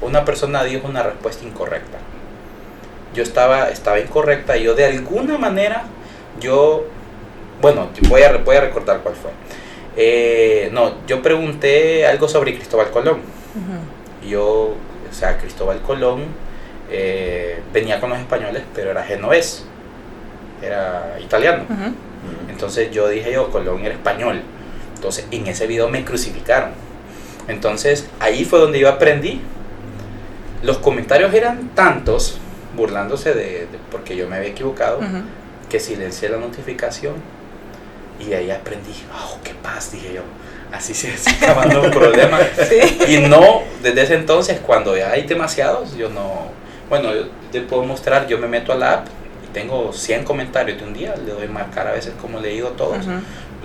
[0.02, 1.98] una persona dijo una respuesta incorrecta.
[3.14, 5.84] Yo estaba, estaba incorrecta y yo de alguna manera,
[6.40, 6.86] yo,
[7.62, 9.32] bueno, voy a, voy a recordar cuál fue.
[9.96, 13.20] Eh, no, yo pregunté algo sobre Cristóbal Colón.
[14.28, 14.76] Yo,
[15.10, 16.24] o sea, Cristóbal Colón
[16.92, 19.66] eh, venía con los españoles, pero era genovés,
[20.62, 21.64] era italiano.
[22.50, 24.42] Entonces yo dije yo, Colón era español.
[24.96, 26.72] Entonces en ese video me crucificaron.
[27.48, 29.42] Entonces ahí fue donde yo aprendí.
[30.62, 32.38] Los comentarios eran tantos,
[32.78, 35.00] burlándose de, de- porque yo me había equivocado,
[35.70, 37.16] que silencié la notificación.
[38.20, 40.22] Y de ahí aprendí, oh, qué paz, dije yo.
[40.74, 42.42] Así se se acaban los problemas.
[42.70, 42.98] Sí.
[43.14, 46.52] Y no, desde ese entonces, cuando ya hay demasiados, yo no.
[46.90, 49.08] Bueno, yo te puedo mostrar, yo me meto a la app
[49.48, 52.70] y tengo 100 comentarios de un día, le doy marcar a veces como he leído
[52.70, 52.98] todos.
[53.06, 53.12] Ujú.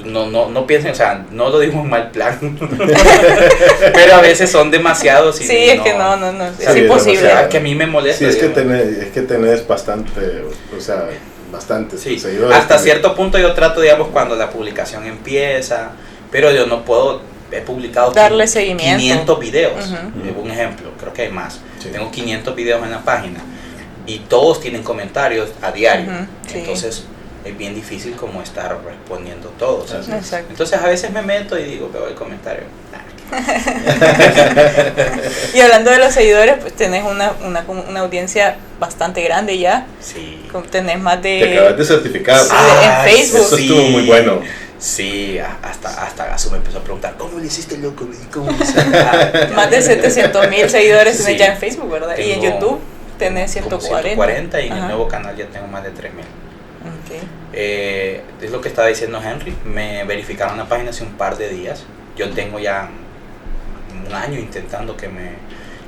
[0.04, 2.38] No, no, no piensen, o sea, no lo digo en mal plan,
[3.92, 5.40] pero a veces son demasiados.
[5.40, 6.44] Y Sí, es que no, no, no.
[6.44, 7.26] o Es sea, Sí, imposible.
[7.26, 8.18] O sea, que a mí me molesta.
[8.18, 10.44] Sí, es que, digo, tenés, es que tenés bastante,
[10.76, 11.06] o sea,
[11.52, 12.56] bastantes Sí, seguidores.
[12.56, 12.84] hasta también.
[12.96, 15.90] cierto punto yo trato, digamos, cuando la publicación empieza,
[16.30, 18.98] pero yo no puedo, he publicado Darle quin- seguimiento.
[18.98, 21.60] 500 videos, eh, un ejemplo, creo que hay más.
[21.82, 21.88] Sí.
[21.90, 23.40] Tengo 500 videos en la página
[24.06, 26.10] y todos tienen comentarios a diario,
[26.50, 26.58] sí.
[26.58, 27.04] entonces
[27.44, 29.94] es bien difícil como estar respondiendo todos.
[30.50, 32.64] Entonces a veces me meto y digo, veo el comentario.
[32.94, 32.98] ah,
[35.54, 39.86] Y hablando de los seguidores, pues tenés una, una, una audiencia bastante grande ya.
[40.00, 40.40] Sí.
[40.70, 41.76] Tenés más Te acabas de...
[41.76, 42.40] de certificar.
[42.40, 43.40] Sí, en Ay, Facebook.
[43.46, 44.40] Eso estuvo muy bueno.
[44.78, 48.06] Sí, hasta, hasta Gaso me empezó a preguntar, ¿cómo le hiciste loco?
[48.32, 48.80] ¿Cómo le hiciste?
[48.96, 51.36] Ah, Más de 700 mil seguidores Sí.
[51.36, 52.16] ya en Facebook, ¿verdad?
[52.16, 52.80] Y en YouTube.
[53.18, 54.08] Tenés como 140.
[54.10, 56.24] 140 y en el nuevo canal ya tengo más de 3000.
[56.24, 57.22] Ok.
[57.52, 59.52] Eh, es lo que estaba diciendo Henry.
[59.64, 61.82] Me verificaron la página hace un par de días.
[62.16, 62.88] Yo tengo ya
[64.06, 65.32] un año intentando que me,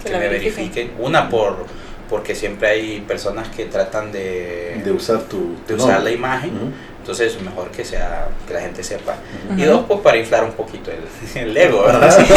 [0.03, 0.93] Que me verifiquen.
[0.99, 1.65] Una por
[2.11, 6.05] porque siempre hay personas que tratan de, De usar tu, de usar nombre.
[6.05, 6.51] la imagen.
[6.57, 6.67] Ujú,
[7.01, 9.15] Entonces es mejor que sea que la gente sepa.
[9.57, 9.71] Y Ujú.
[9.71, 10.99] dos, pues para inflar un poquito el,
[11.43, 12.09] el ego, ¿verdad?
[12.09, 12.25] Ajá.
[12.27, 12.35] Sí,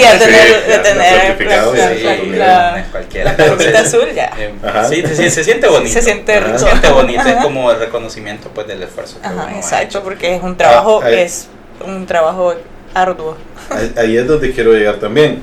[0.00, 3.36] ya tener, Sí, ya, tener la, Sí, sí, es cualquiera.
[3.38, 4.32] la azul ya.
[4.38, 4.88] eh, Ajá.
[4.88, 5.92] sí, se, se siente bonito.
[5.92, 6.58] Se siente rico.
[6.58, 7.42] Se siente bonito, es Ajá.
[7.42, 10.02] como el reconocimiento pues del esfuerzo que uno Ajá, ha exacto, hecho.
[10.02, 11.48] porque es un trabajo, Ah, ahí- es
[11.86, 12.54] un trabajo
[12.94, 13.36] arduo.
[13.70, 15.42] Ahí- Ahí es donde quiero llegar también.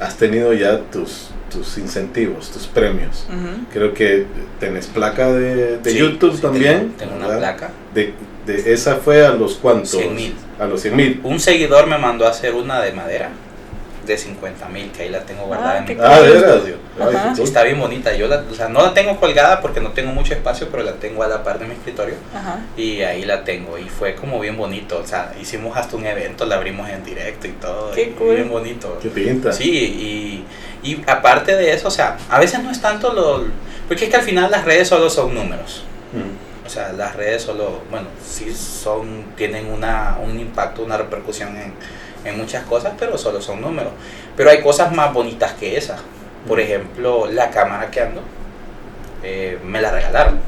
[0.00, 3.26] Has tenido ya tus, tus incentivos, tus premios.
[3.28, 3.64] Ujú.
[3.72, 4.26] Creo que
[4.60, 6.92] tenés placa de, de Sí, YouTube sí, también.
[6.98, 7.56] Tengo, tengo una ¿verdad?
[7.56, 7.70] placa.
[7.94, 8.12] De,
[8.46, 9.90] de esa fue a los cuantos?
[9.90, 10.34] 100,000.
[10.58, 11.20] A los 100 mil.
[11.24, 13.30] Un seguidor me mandó a hacer una de madera
[14.06, 16.74] de 50 mil, que ahí la tengo guardada Ah, en mi Ah, de Sí,
[17.34, 17.44] cool.
[17.44, 18.14] está bien bonita.
[18.14, 20.92] Yo la, o sea, no la tengo colgada porque no tengo mucho espacio, pero la
[20.92, 22.14] tengo a la par de mi escritorio.
[22.32, 22.60] Ajá.
[22.76, 23.76] Y ahí la tengo.
[23.78, 25.00] Y fue como bien bonito.
[25.02, 27.90] O sea, hicimos hasta un evento, la abrimos en directo y todo.
[27.90, 28.36] Qué y cool.
[28.36, 28.96] Bien bonito.
[29.02, 29.52] Qué pinta.
[29.52, 30.44] Sí, y,
[30.86, 33.44] y aparte de eso, o sea, a veces no es tanto lo...
[33.88, 35.84] Porque es que al final las redes solo son números.
[36.12, 36.66] Mm.
[36.66, 41.72] O sea, las redes solo, bueno, sí son, tienen una, un impacto, una repercusión en,
[42.24, 43.92] en muchas cosas, pero solo son números.
[44.36, 46.00] Pero hay cosas más bonitas que esas.
[46.46, 48.22] Por ejemplo, la cámara que ando,
[49.22, 50.40] eh, me la regalaron.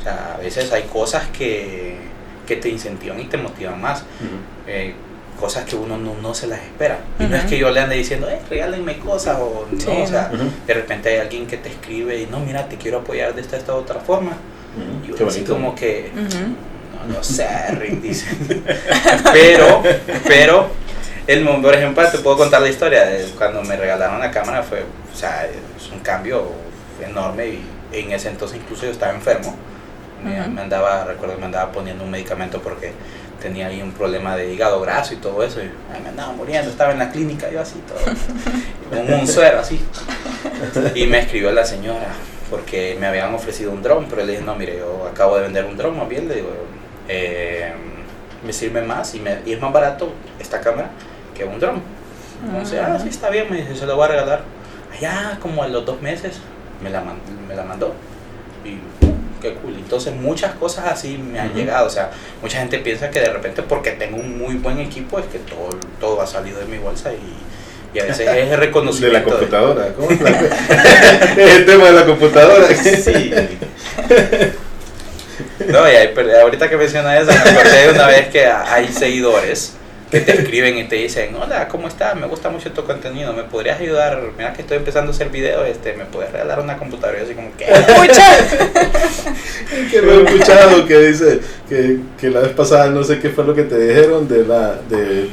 [0.00, 1.98] O sea, a veces hay cosas que,
[2.46, 4.00] que te incentivan y te motivan más.
[4.00, 4.38] Ujú.
[4.66, 4.94] Eh,
[5.40, 6.98] cosas que uno no, no se las espera.
[7.18, 10.06] Y no es que yo le ande diciendo, eh, regálenme cosas o no, Sí, o
[10.06, 10.44] sea, Ujú.
[10.66, 13.56] de repente hay alguien que te escribe y no, mira, te quiero apoyar de esta,
[13.56, 14.32] esta otra forma.
[15.04, 15.16] Y Ujú.
[15.16, 15.54] Qué uno así bonito.
[15.54, 16.10] como que,
[17.08, 17.46] no lo sé,
[17.78, 18.26] Rick dice.
[19.32, 19.82] pero,
[20.26, 20.68] pero,
[21.26, 23.04] el, por ejemplo, te puedo contar la historia.
[23.04, 26.46] de Cuando me regalaron la cámara fue, o sea, es un cambio
[27.04, 27.60] enorme y
[27.92, 29.56] en ese entonces incluso yo estaba enfermo.
[30.24, 32.92] Me, me andaba, recuerdo me andaba poniendo un medicamento porque
[33.44, 35.60] tenía ahí un problema de hígado graso y todo eso.
[35.60, 37.98] Y ay, me andaba muriendo, estaba en la clínica, yo así todo.
[39.04, 39.78] Con un suero así.
[40.94, 42.06] Y me escribió la señora
[42.48, 45.66] porque me habían ofrecido un dron, pero le dije, no, mire, yo acabo de vender
[45.66, 46.48] un dron, más bien, le digo,
[47.06, 47.70] eh,
[48.42, 50.88] me sirve más y, me, y es más barato esta cámara
[51.34, 51.82] que un dron.
[52.46, 54.42] Entonces, ah, sí, está bien, me dice, se lo voy a regalar.
[54.90, 56.40] Allá, como a los dos meses,
[56.82, 57.02] me la,
[57.46, 57.92] me la mandó.
[58.64, 58.78] Y
[59.44, 59.74] qué cool.
[59.76, 61.86] Entonces, muchas cosas así me han llegado.
[61.86, 62.10] O sea,
[62.42, 65.68] mucha gente piensa que de repente, porque tengo un muy buen equipo, es que todo,
[66.00, 68.60] todo ha salido de mi bolsa y, y a veces es el
[69.00, 69.88] De la computadora.
[69.94, 70.20] ¿Cómo es
[71.36, 72.66] el tema de la computadora.
[72.74, 73.32] Sí.
[75.68, 79.74] No, y ahí, ahorita que menciona eso, me acordé una vez que hay seguidores
[80.14, 82.14] que te escriben y te dicen, hola, ¿cómo estás?
[82.14, 84.20] Me gusta mucho tu contenido, ¿me podrías ayudar?
[84.38, 87.18] Mira que estoy empezando a hacer videos, este, ¿me puedes regalar una computadora?
[87.18, 87.64] Y yo así como, ¿qué?
[87.64, 88.22] Escucha.
[89.90, 93.42] que lo he escuchado que dice que, que la vez pasada no sé qué fue
[93.44, 95.28] lo que te dijeron de la de, de,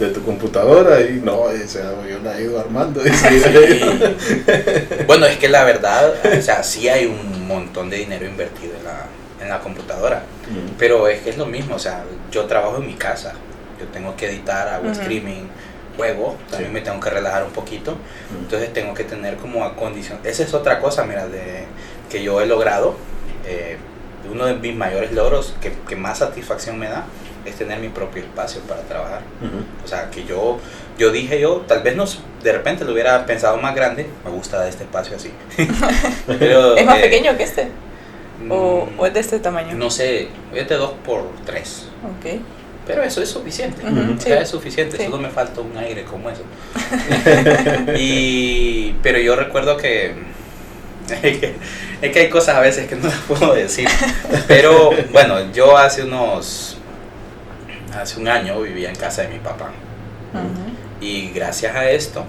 [0.00, 3.02] de tu computadora y no, o sea, yo la he ido armando.
[3.06, 3.10] Y,
[5.06, 8.84] bueno, es que la verdad, o sea, sí hay un montón de dinero invertido en
[8.84, 9.06] la,
[9.40, 10.24] en la computadora.
[10.48, 10.74] Mm.
[10.76, 13.34] Pero es que es lo mismo, o sea, yo trabajo en mi casa,
[13.84, 15.00] yo tengo que editar, hago Ujú.
[15.00, 15.44] streaming,
[15.96, 16.74] juego, también Sí.
[16.74, 17.96] me tengo que relajar un poquito,
[18.40, 20.18] entonces tengo que tener como acondición.
[20.24, 21.64] Esa es otra cosa, mira, de,
[22.10, 22.96] que yo he logrado,
[23.46, 23.76] eh,
[24.30, 27.04] uno de mis mayores logros que, que más satisfacción me da
[27.44, 29.20] es tener mi propio espacio para trabajar.
[29.42, 29.84] Ujú.
[29.84, 30.58] O sea, que yo,
[30.98, 32.06] yo dije yo, tal vez no,
[32.42, 35.30] de repente lo hubiera pensado más grande, me gusta este espacio así.
[36.26, 37.68] Pero, ¿Es más eh, pequeño que este?
[38.48, 39.76] ¿O, mm, o es de este tamaño?
[39.76, 42.40] No sé, es de 2 por 3 Ok.
[42.86, 43.82] Pero eso es suficiente.
[43.86, 44.42] Ujú, O sea, sí.
[44.42, 45.04] es suficiente, Sí.
[45.04, 46.42] solo me falta un aire como eso.
[47.96, 50.14] y, pero yo recuerdo que
[51.22, 51.38] es,
[52.12, 53.88] que hay cosas a veces que no las puedo decir.
[54.48, 56.76] Pero bueno, yo hace unos,
[57.98, 59.70] hace un año vivía en casa de mi papá.
[61.00, 62.24] Y gracias a esto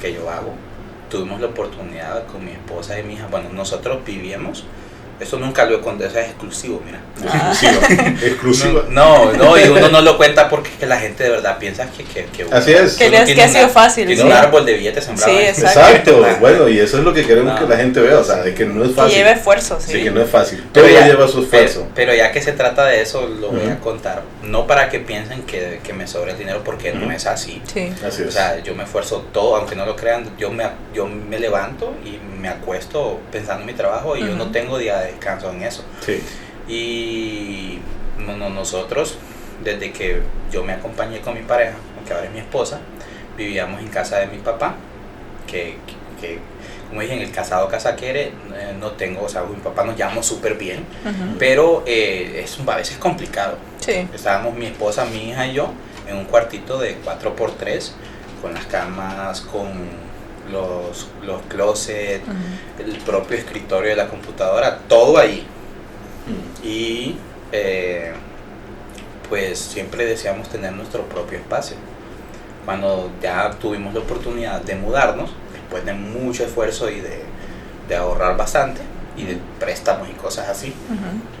[0.00, 0.54] que yo hago,
[1.10, 3.26] tuvimos la oportunidad con mi esposa y mi hija.
[3.30, 4.64] Bueno, nosotros vivíamos.
[5.22, 7.00] Eso nunca lo he contado, eso es exclusivo, mira.
[7.52, 8.14] Exclusiva.
[8.22, 8.82] Exclusiva.
[8.90, 11.86] No, no, y uno no lo cuenta porque es que la gente de verdad piensa
[11.90, 12.94] que, que, que uno- Así es.
[12.96, 14.06] Que, uno tiene que ha una- sido fácil.
[14.06, 14.26] Tiene sí.
[14.26, 15.32] un árbol de billetes sembrado.
[15.32, 15.46] Sí, ahí.
[15.46, 15.80] exacto.
[15.80, 17.60] Exacto, bueno, y eso es lo que queremos No.
[17.60, 19.16] que la gente vea, o sea, de que no es Que fácil.
[19.16, 19.92] lleve esfuerzo, sí.
[19.92, 20.64] Sí, que no es fácil.
[20.72, 21.80] Pero Todo ya- lleva su esfuerzo.
[21.94, 24.22] Pero, pero ya que se trata de eso, lo voy a contar.
[24.42, 27.12] No para que piensen que, que me sobra el dinero, porque no Ujú.
[27.12, 27.62] es así.
[27.72, 27.92] Sí.
[28.06, 28.34] Así O es.
[28.34, 32.18] sea, yo me esfuerzo todo, aunque no lo crean, yo me, yo me levanto y
[32.42, 35.84] me acuesto pensando en mi trabajo y yo no tengo día de descanso en eso.
[36.04, 36.20] Sí.
[36.68, 37.78] Y
[38.18, 39.16] no- no- nosotros,
[39.62, 40.20] desde que
[40.50, 41.74] yo me acompañé con mi pareja,
[42.06, 42.80] que ahora es mi esposa,
[43.36, 44.74] vivíamos en casa de mi papá,
[45.46, 45.76] que,
[46.20, 46.40] que
[46.88, 49.96] como dije, en el casado casa quiere, eh, no tengo, o sea, mi papá nos
[49.96, 51.36] llamó súper bien, Ujú.
[51.38, 53.56] pero eh, es un- a veces complicado.
[53.78, 54.08] Sí.
[54.12, 55.72] Estábamos mi esposa, mi hija y yo
[56.08, 57.92] en un cuartito de 4x3
[58.42, 59.70] con las camas, con
[60.52, 62.24] los, los closets,
[62.78, 65.46] el propio escritorio de la computadora, todo ahí.
[66.26, 66.66] Mm.
[66.66, 67.16] Y
[67.50, 68.12] eh,
[69.28, 71.76] pues siempre deseamos tener nuestro propio espacio.
[72.64, 77.22] Cuando ya tuvimos la oportunidad de mudarnos, después de mucho esfuerzo y de,
[77.88, 78.82] de ahorrar bastante,
[79.16, 80.72] y de préstamos y cosas así,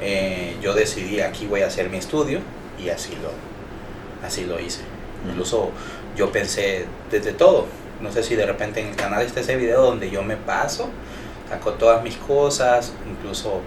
[0.00, 2.40] eh, yo decidí aquí voy a hacer mi estudio
[2.78, 4.80] y así lo, así lo hice.
[5.28, 5.70] Incluso
[6.16, 7.66] yo pensé desde todo.
[8.02, 10.88] No sé si de repente en el canal está ese video donde yo me paso,
[11.48, 13.60] saco todas mis cosas, incluso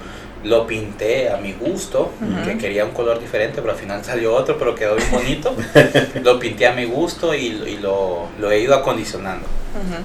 [0.44, 2.46] lo pinté a mi gusto, Ujú.
[2.50, 5.56] que quería un color diferente, pero al final salió otro, pero quedó bien bonito.
[6.24, 9.48] lo pinté a mi gusto y, y lo, lo he ido acondicionando.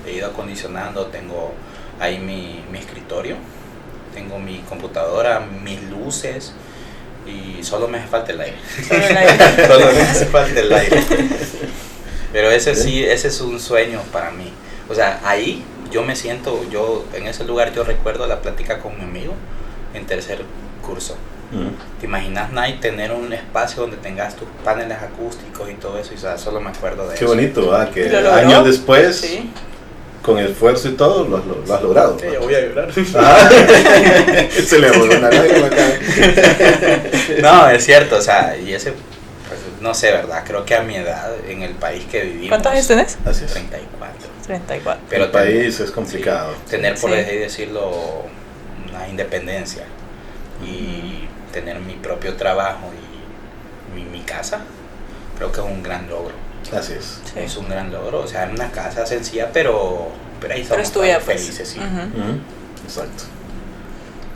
[0.07, 1.53] He ido acondicionando, tengo
[2.01, 3.37] ahí mi, mi escritorio,
[4.15, 6.53] tengo mi computadora, mis luces
[7.27, 8.57] y solo me hace falta el aire.
[8.89, 9.67] Solo el aire.
[9.69, 11.03] Solo me hace falta el aire.
[12.33, 14.51] Pero ese sí, ese es un sueño para mí.
[14.89, 18.97] O sea, ahí yo me siento, yo en ese lugar yo recuerdo la plática con
[18.97, 19.35] mi amigo
[19.95, 20.43] en tercer
[20.87, 21.17] curso.
[21.99, 26.13] ¿Te imaginas, Night, tener un espacio donde tengas tus paneles acústicos y todo eso?
[26.13, 27.35] Y o sea, solo me acuerdo de Qué eso.
[27.35, 27.91] bonito, ¿ah?
[27.93, 28.35] que ¿Lo logró?
[28.39, 29.51] años después, Sí.
[30.23, 32.17] con esfuerzo y todo, lo, has- lo- lo has logrado.
[32.21, 32.89] Sí, yo voy a llorar.
[33.17, 33.49] Ah,
[34.65, 35.87] se le voló una lágrima acá.
[37.43, 38.93] No, es cierto, o sea, y ese,
[39.81, 40.43] no sé, ¿verdad?
[40.47, 42.49] Creo que a mi edad, en el país que vivimos...
[42.49, 43.19] ¿Cuántos años tenés?
[43.25, 43.53] Así es.
[43.53, 44.29] 34.
[44.47, 45.03] 34.
[45.09, 46.53] Pero el país es complicado.
[46.55, 47.17] sí, tener, por Sí.
[47.19, 47.91] así decirlo,
[48.89, 49.85] una independencia
[50.65, 52.91] y tener mi propio trabajo
[53.93, 54.61] y mi, mi casa,
[55.37, 56.35] creo que es un gran logro.
[56.77, 57.21] Así es.
[57.25, 57.39] Sí.
[57.41, 60.09] Es un gran logro, o sea, es una casa sencilla, pero,
[60.41, 61.41] pero ahí Pero estamos todos pues.
[61.43, 61.77] felices.
[61.77, 63.25] Mm, Exacto.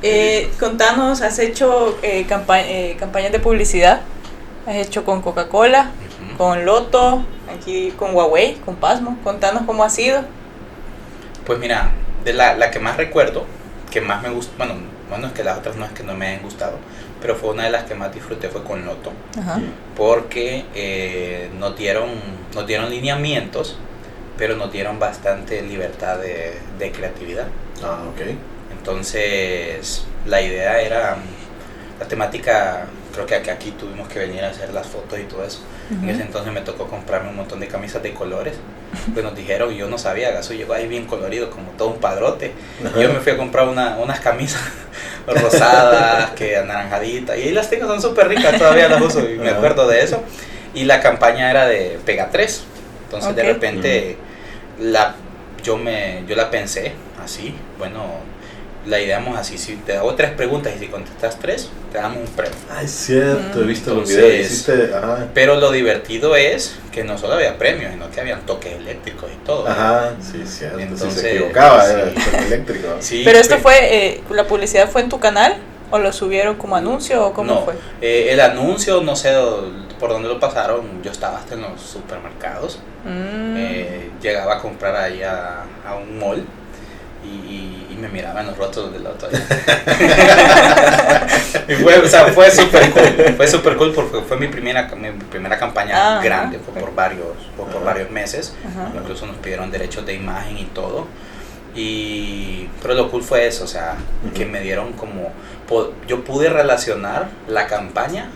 [0.03, 4.01] Eh, contanos, ¿has hecho eh, campa- eh, campañas de publicidad?
[4.67, 5.91] ¿Has hecho con Coca-Cola,
[6.39, 7.23] con Loto,
[7.55, 9.19] aquí con Huawei, con Pasmo?
[9.23, 10.23] Contanos cómo ha sido.
[11.45, 11.93] Pues mira,
[12.25, 13.45] de la, la que más recuerdo,
[13.91, 14.75] que más me gustó, bueno,
[15.11, 16.79] bueno, es que las otras no es que no me hayan gustado,
[17.21, 19.61] pero fue una de las que más disfruté fue con Loto, Ajá.
[19.97, 22.09] Porque eh, nos, dieron,
[22.55, 23.77] nos dieron lineamientos,
[24.39, 27.47] pero nos dieron bastante libertad de, de creatividad.
[27.83, 28.35] Ah, ok.
[28.79, 34.49] Entonces, la idea era, mm, la temática, creo que aquí- aquí tuvimos que venir a
[34.51, 35.61] hacer las fotos y todo eso.
[35.91, 38.55] En ese entonces me tocó comprarme un montón de camisas de colores.
[39.13, 41.99] Pues nos dijeron, y yo no sabía, Gaso llegó ahí bien colorido, como todo un
[42.01, 42.53] padrote.
[43.01, 44.61] Yo me fui a comprar una, unas camisas
[45.27, 49.51] rosadas, que anaranjaditas, y ahí las tengo, son súper ricas, todavía las uso y me
[49.51, 50.23] acuerdo de eso.
[50.75, 52.65] Y la campaña era de Pega 3.
[53.05, 54.17] Entonces de repente
[54.81, 55.15] la,
[55.63, 56.93] yo, me, yo la pensé
[57.23, 58.03] así, bueno,
[58.87, 62.27] la ideamos así, si te hago tres preguntas y si contestas tres, te damos un
[62.35, 62.53] premio.
[62.71, 64.47] Ah, es cierto, he visto los Entonces- videos.
[64.51, 65.27] Hiciste, ajá.
[65.33, 69.45] Pero lo divertido es que no solo había premios, sino que habían toques eléctricos y
[69.47, 69.67] todo.
[69.69, 70.77] Ajá, sí, cierto.
[70.79, 72.13] si Entonces, se equivocaba, era sí.
[72.17, 72.89] el choque eléctrico.
[73.01, 73.75] Sí, Pero esto fue,
[74.07, 75.57] eh, la publicidad fue en tu canal
[75.91, 77.75] o lo subieron como anuncio o cómo no, fue?
[78.01, 79.33] eh, el anuncio, no sé
[80.01, 83.55] por dónde lo pasaron, yo estaba hasta en los supermercados, Mm.
[83.57, 86.45] eh, llegaba a comprar ahí a, a un mall
[87.25, 89.29] y, y- y me miraba en los rostros del otro.
[91.69, 95.11] y fue, o sea, fue súper cool, fue súper cool porque fue mi primera, mi
[95.31, 97.27] primera campaña Ah, grande, fue por varios,
[97.57, 98.55] fue por varios meses.
[98.67, 98.91] Ajá.
[98.95, 101.07] incluso nos pidieron derechos de imagen y todo.
[101.77, 104.33] Y, pero lo cool fue eso, o sea, Ujú.
[104.35, 105.33] que me dieron como,
[106.07, 108.29] yo pude relacionar la campaña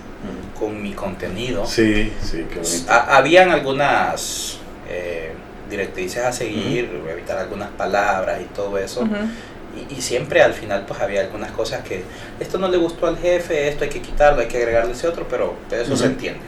[0.58, 1.64] con mi contenido.
[1.66, 2.92] Sí, sí, qué bonito.
[2.92, 4.58] Ha- habían algunas
[4.90, 5.27] eh,
[5.70, 9.06] directrices a seguir, evitar algunas palabras y todo eso.
[9.90, 12.02] Y, y siempre al final pues había algunas cosas que
[12.40, 15.26] esto no le gustó al jefe, esto hay que quitarlo, hay que agregarle ese otro,
[15.28, 16.40] pero eso se entiende.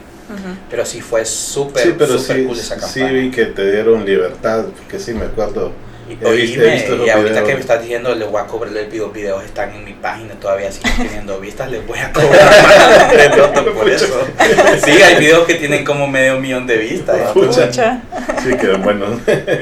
[0.71, 3.13] Pero sí fue súper, Sí, pero súper sí, cool esa sí campaña.
[3.21, 5.73] vi que te dieron libertad, porque sí me acuerdo.
[6.11, 7.49] Y, He visto- he oíme, visto los y ahorita videos.
[7.49, 10.35] que me estás diciendo, le voy a cobrar el video, videos están en mi página,
[10.35, 14.07] todavía siguen teniendo vistas, les voy a cobrar más de loto por eso.
[14.85, 17.31] Sí, hay videos que tienen como medio millón de vistas.
[17.33, 17.67] Pucha.
[17.67, 18.03] Pucha.
[18.43, 19.07] Sí, que bueno.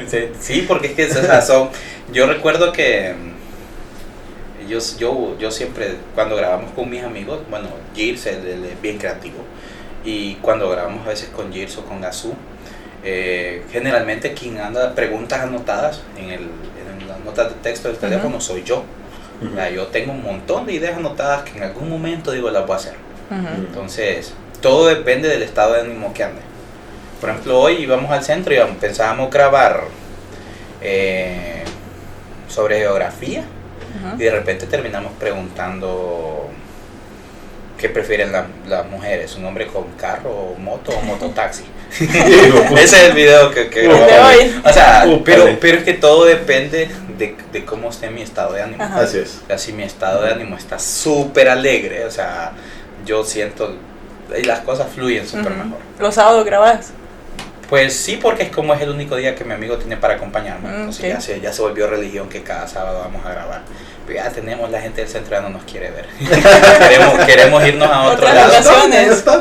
[0.07, 1.69] Sí, sí, porque es que o sea, son,
[2.11, 8.17] yo recuerdo que mm, yo, yo, yo siempre, cuando grabamos con mis amigos, bueno, él,
[8.25, 9.37] él es bien creativo,
[10.05, 12.33] y cuando grabamos a veces con Girs o con Gazú,
[13.03, 18.39] eh, generalmente quien anda preguntas anotadas en, el, en las notas de texto del teléfono
[18.41, 18.83] soy yo.
[19.51, 22.65] O sea, yo tengo un montón de ideas anotadas que en algún momento digo las
[22.65, 22.93] voy a hacer.
[23.55, 26.41] Entonces, todo depende del estado de ánimo que ande.
[27.21, 29.83] Por ejemplo, hoy íbamos al centro y pensábamos grabar,
[30.81, 31.63] eh,
[32.47, 33.43] sobre geografía
[34.19, 36.49] y de repente terminamos preguntando
[37.77, 41.63] qué prefieren la- las mujeres, un hombre con carro, moto o mototaxi.
[41.99, 44.61] Ese es el video que, que Uh, hoy.
[44.63, 48.53] O sea, Uh, pero, pero es que todo depende de, de cómo esté mi estado
[48.53, 48.83] de ánimo.
[48.83, 49.01] Ajá.
[49.01, 49.39] Así es.
[49.43, 52.51] O sea, si mi estado de ánimo está súper alegre, o sea,
[53.05, 53.75] yo siento
[54.37, 55.79] y las cosas fluyen súper mejor.
[55.99, 56.91] Los sábados grabás.
[57.69, 60.69] Pues sí, porque es como es el único día que mi amigo tiene para acompañarme.
[60.69, 63.61] Mm, Entonces ya, se, ya se volvió religión que cada sábado vamos a grabar.
[64.13, 66.05] Ya tenemos la gente del centro ya no nos quiere ver.
[66.79, 68.89] queremos, queremos irnos a otro Otras lado.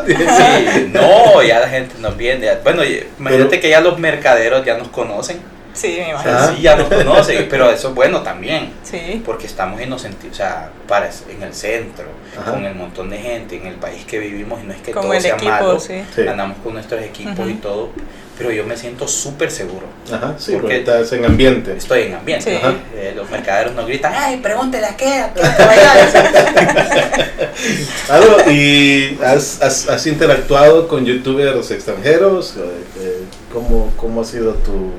[0.08, 2.48] Sí, no, ya la gente nos viene.
[2.62, 2.82] Bueno,
[3.18, 5.40] imagínate que ya los mercaderos ya nos conocen.
[5.74, 6.38] Sí, me O imagino.
[6.40, 8.72] sea, sí, ya nos conocen, pero eso es bueno también.
[8.82, 9.22] Sí.
[9.24, 12.06] Porque estamos en los senti- o sea, para, en el centro,
[12.40, 12.50] Ajá.
[12.50, 15.02] con el montón de gente, en el país que vivimos, y no es que Con
[15.04, 16.02] todo el sea equipo, malo, sí.
[16.28, 17.90] Andamos con nuestros equipos y todo,
[18.38, 19.86] pero yo me siento súper seguro.
[20.12, 21.76] Ajá, sí, Porque- porque estás en ambiente.
[21.76, 22.50] Estoy en ambiente.
[22.52, 22.56] Sí.
[22.56, 22.74] Ajá.
[22.94, 25.14] Eh, los mercaderos nos gritan, ¡ay, pregúntele a qué!
[25.18, 26.14] ¿A qué te bailas?"
[28.08, 32.54] Algo, ¿Y has, has, has interactuado con youtubers extranjeros?
[32.56, 32.60] Eh,
[33.00, 33.22] eh,
[33.52, 34.92] ¿Cómo, cómo ha sido tu,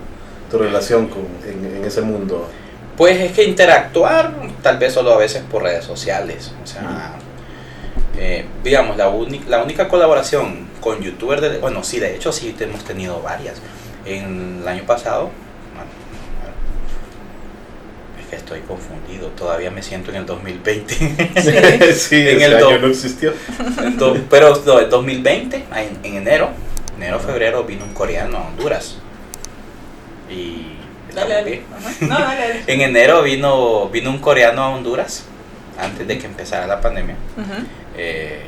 [0.52, 2.48] tu relación con, en, en ese mundo?
[2.98, 6.52] Pues es que interactuar, tal vez solo a veces por redes sociales.
[6.62, 7.14] O sea,
[8.18, 9.12] eh, digamos, la,
[9.48, 13.62] la única colaboración con youtubers, de, bueno, sí, de hecho sí hemos tenido varias.
[14.06, 15.30] En el año pasado,
[15.76, 15.90] bueno,
[18.22, 20.94] es que estoy confundido, todavía me siento en el 2020.
[20.94, 21.16] Sí.
[21.94, 23.34] sí, En ese el año no existió.
[23.98, 26.50] Do- pero no, el 2020, en, en enero,
[26.98, 28.98] enero, febrero, vino un coreano a Honduras.
[30.30, 30.76] Y...
[31.14, 31.62] Dale, dale.
[32.02, 32.64] No, dale, dale.
[32.68, 35.26] En enero vino, vino un coreano a Honduras,
[35.80, 37.16] antes de que empezara la pandemia.
[38.00, 38.42] Eh,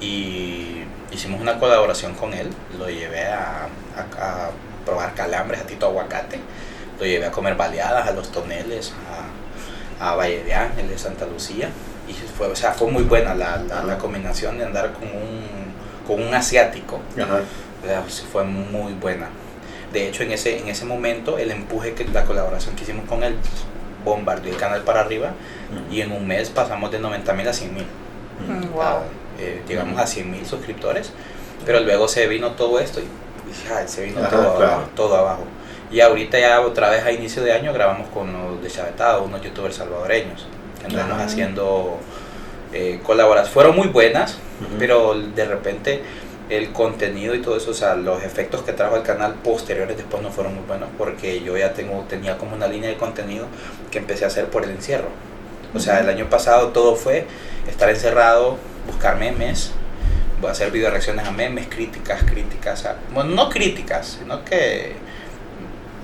[0.00, 0.82] y
[1.12, 2.48] hicimos una colaboración con él.
[2.78, 4.50] Lo llevé a, a- a
[4.84, 6.40] probar calambres, a Tito Aguacate.
[6.98, 8.92] Lo llevé a comer baleadas a los toneles,
[10.00, 11.68] a, a Valle de Ángeles, Santa Lucía.
[12.08, 15.46] Y fue, o sea, fue muy buena la, la, la combinación de andar con un,
[16.06, 17.00] con un asiático.
[17.22, 17.40] Ajá.
[18.32, 19.28] Fue muy buena.
[19.92, 23.22] De hecho, en ese, en ese momento, el empuje, que la colaboración que hicimos con
[23.22, 23.36] él,
[24.04, 25.32] bombardeó el canal para arriba
[25.90, 27.86] y en un mes pasamos de 90 mil a 100 mil.
[28.40, 29.00] Mm, Wow.
[29.68, 31.12] llegamos a 100 mil suscriptores,
[31.64, 34.72] pero luego se vino todo esto y, y, ay, se vino Ajá, todo, claro.
[34.72, 35.42] abajo, todo abajo.
[35.90, 39.40] Y ahorita ya otra vez a inicio de año grabamos con los de Chavetado, unos
[39.42, 40.46] youtubers salvadoreños,
[40.80, 41.98] que andamos haciendo
[42.72, 43.52] eh, colaboraciones.
[43.54, 44.38] Fueron muy buenas,
[44.78, 46.02] pero de repente
[46.48, 50.22] el contenido y todo eso, o sea, los efectos que trajo el canal posteriores después
[50.22, 53.46] no fueron muy buenos porque yo ya tengo tenía como una línea de contenido
[53.90, 55.08] que empecé a hacer por el encierro.
[55.76, 57.26] O sea, el año pasado todo fue
[57.68, 58.56] estar encerrado,
[58.86, 59.72] buscar memes,
[60.40, 64.94] voy a hacer video reacciones a memes, críticas, críticas, a- bueno, no críticas, sino que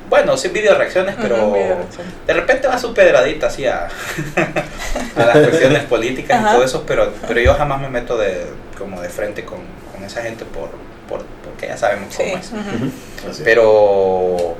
[0.08, 1.78] bueno, sí video reacciones, pero video
[2.26, 3.88] de repente va su pedradita así a,
[5.16, 6.50] a las cuestiones políticas Ajá.
[6.50, 8.44] y todo eso, pero, pero yo jamás me meto de
[8.76, 9.60] como de frente con,
[9.94, 10.68] con esa gente por,
[11.08, 12.24] por porque ya sabemos Sí.
[12.24, 13.40] cómo es.
[13.42, 14.56] Pero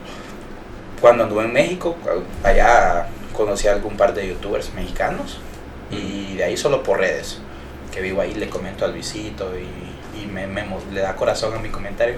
[1.02, 1.96] cuando anduve en México,
[2.42, 3.06] allá
[3.45, 5.38] conocí a algún par de youtubers mexicanos
[5.90, 7.38] y de ahí solo por redes,
[7.93, 11.59] que vivo ahí, le comento a Luisito y, y me, me le da corazón a
[11.59, 12.14] mi comentario.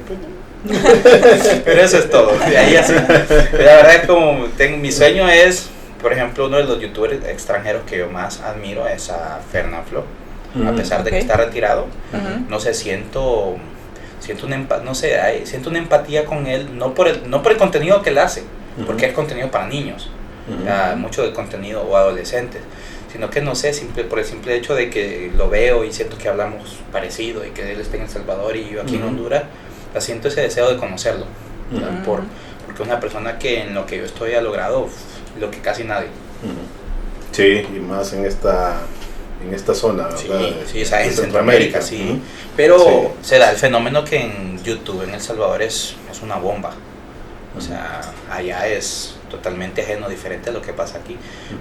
[1.65, 2.33] Pero eso es todo.
[2.39, 2.93] De ahí así.
[2.95, 5.69] La verdad es como tengo, mi sueño es,
[6.01, 10.05] por ejemplo, uno de los youtubers extranjeros que yo más admiro es a Fernanfloo.
[10.55, 10.77] A Ujú.
[10.77, 12.45] pesar de que está retirado, Ujú.
[12.49, 13.57] no sé, siento
[14.21, 17.51] siento una no sé, hay- siento una empatía con él, no por el no por
[17.53, 18.43] el contenido que él hace,
[18.77, 18.87] Ujú.
[18.87, 20.11] porque es contenido para niños,
[20.49, 20.69] Ujú.
[20.69, 22.61] ah, mucho del contenido o adolescentes,
[23.13, 26.19] sino que no sé, simple por el simple hecho de que lo veo y siento
[26.19, 29.09] que hablamos parecido y que él está en El Salvador y yo aquí en Ujú.
[29.11, 29.45] Honduras,
[29.91, 31.27] o sea, siento ese deseo de conocerlo,
[31.77, 32.03] sea, Ujú.
[32.05, 32.23] por,
[32.67, 34.89] porque es una persona que en lo que yo estoy ha logrado
[35.41, 36.09] lo que casi nadie.
[37.33, 38.81] Sí, y más en esta
[39.45, 40.49] en esta zona, Sí, ¿verdad?
[40.73, 42.03] sí, o sea, De en Centroamérica, sí.
[42.13, 42.21] Ujú.
[42.57, 43.09] Pero Sí.
[43.29, 46.73] se da el fenómeno que en YouTube en El Salvador es, es una bomba.
[47.57, 51.17] O sea, allá es totalmente ajeno, diferente a lo que pasa aquí.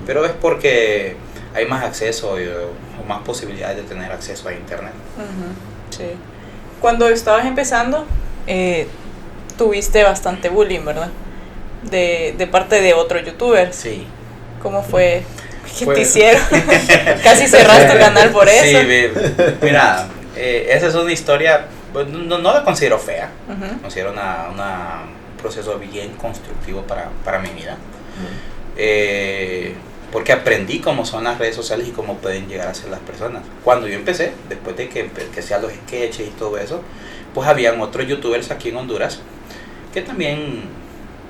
[0.05, 1.15] Pero es porque
[1.55, 4.93] hay más acceso y, o más posibilidades de tener acceso a Internet.
[5.17, 6.05] Ujú, Sí.
[6.81, 8.05] Cuando estabas empezando,
[8.47, 8.87] eh,
[9.57, 11.09] tuviste bastante bullying, ¿verdad?
[11.83, 13.75] De, de parte de otros youtubers.
[13.75, 14.05] Sí.
[14.61, 15.23] ¿Cómo fue?
[15.79, 16.41] ¿Qué Fue- te hicieron?
[17.23, 18.79] Casi cerraste el canal por eso.
[18.79, 19.09] Sí,
[19.61, 24.47] mira, eh, esa es una historia, pues, no, no la considero fea, Ujú, considero una,
[24.51, 25.12] una- un
[25.43, 27.77] proceso bien constructivo para, para mi vida.
[28.77, 29.75] Eh,
[30.11, 33.43] porque aprendí cómo son las redes sociales y cómo pueden llegar a ser las personas.
[33.63, 36.81] Cuando yo empecé, después de que, hacía los sketches y todo eso,
[37.33, 39.19] pues habían otros youtubers aquí en Honduras
[39.93, 40.63] que también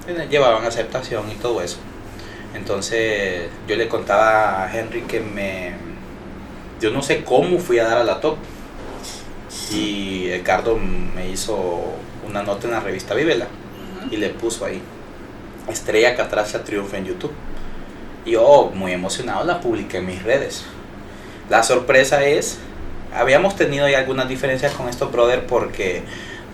[0.08, 1.78] eh, llevaban aceptación y todo eso.
[2.54, 5.74] Entonces yo le contaba a Henry que me...
[6.80, 8.38] Yo no sé cómo fui a dar a la top.
[9.72, 11.94] Y Ricardo me hizo
[12.28, 13.48] una nota en la revista Vívela
[14.12, 14.82] y le puso ahí,
[15.70, 17.34] Estrella Catracha triunfa en YouTube.
[18.26, 20.66] Y yo, muy emocionado, la publiqué en mis redes.
[21.50, 22.60] La sorpresa es,
[23.14, 26.04] habíamos tenido ya algunas diferencias con estos brother porque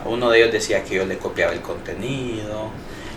[0.05, 2.69] uno de ellos decía que yo le copiaba el contenido.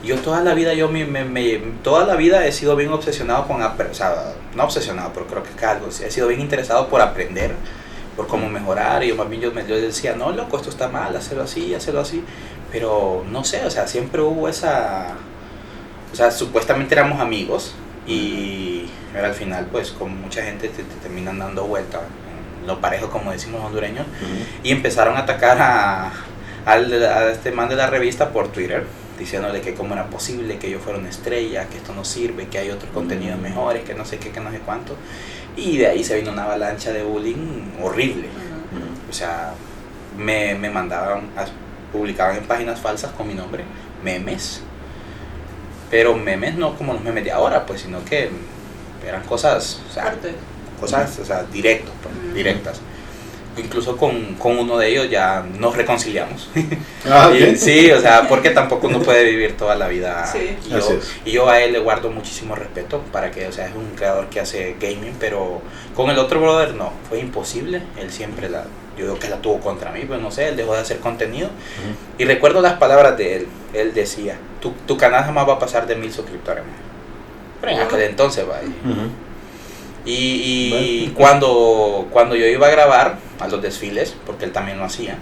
[0.04, 3.62] Yo toda la vida, yo me, me, toda la vida he sido bien obsesionado con,
[3.62, 7.54] o sea, no obsesionado, pero creo que es algo, he sido bien interesado por aprender,
[8.16, 9.04] por cómo mejorar.
[9.04, 11.72] Y yo más bien yo, me, yo decía, no, loco, esto está mal, hacerlo así,
[11.74, 12.24] hacerlo así.
[12.72, 15.14] Pero no sé, o sea, siempre hubo esa...
[16.12, 17.74] O sea, supuestamente éramos amigos
[18.06, 22.00] y al final, pues, con mucha gente te, terminan dando vuelta,
[22.66, 24.06] lo parejo como decimos los hondureños,
[24.62, 26.12] y empezaron a atacar a,
[26.66, 28.84] a este man de la revista por Twitter
[29.18, 32.58] diciéndole que cómo era posible que yo fuera una estrella, que esto no sirve, que
[32.58, 34.96] hay otros contenidos mejores, que no sé qué, que no sé cuánto.
[35.56, 38.28] Y de ahí se vino una avalancha de bullying horrible.
[39.08, 39.52] O sea,
[40.16, 41.22] me, me mandaban,
[41.92, 43.64] publicaban en páginas falsas con mi nombre,
[44.02, 44.62] memes.
[45.90, 48.30] Pero memes no como los memes de ahora, pues, sino que
[49.06, 50.14] eran cosas, o sea,
[50.80, 52.80] cosas, o sea, directos, pues, directas
[53.56, 56.48] incluso con, con, uno de ellos ya nos reconciliamos.
[57.04, 60.32] Ah, sí, o sea, porque tampoco uno puede vivir toda la vida.
[60.64, 63.74] Y, yo, y, yo, a él le guardo muchísimo respeto para que, o sea, es
[63.74, 65.60] un creador que hace gaming, pero
[65.96, 67.82] con el otro brother no, fue imposible.
[68.00, 68.66] Él siempre la,
[68.96, 71.48] yo creo que la tuvo contra mí, pues no sé, él dejó de hacer contenido.
[72.18, 73.48] Y recuerdo las palabras de él.
[73.72, 76.62] Él decía, tu, tu canal jamás va a pasar de mil suscriptores.
[77.60, 78.68] Pero en aquel entonces, vaya.
[80.04, 84.84] Y, y cuando, cuando yo iba a grabar a los desfiles, porque él también lo
[84.84, 85.16] hacía,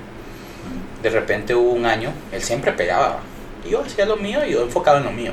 [1.02, 3.20] de repente hubo un año, él siempre pegaba.
[3.66, 5.32] Y yo hacía lo mío y yo enfocado en lo mío.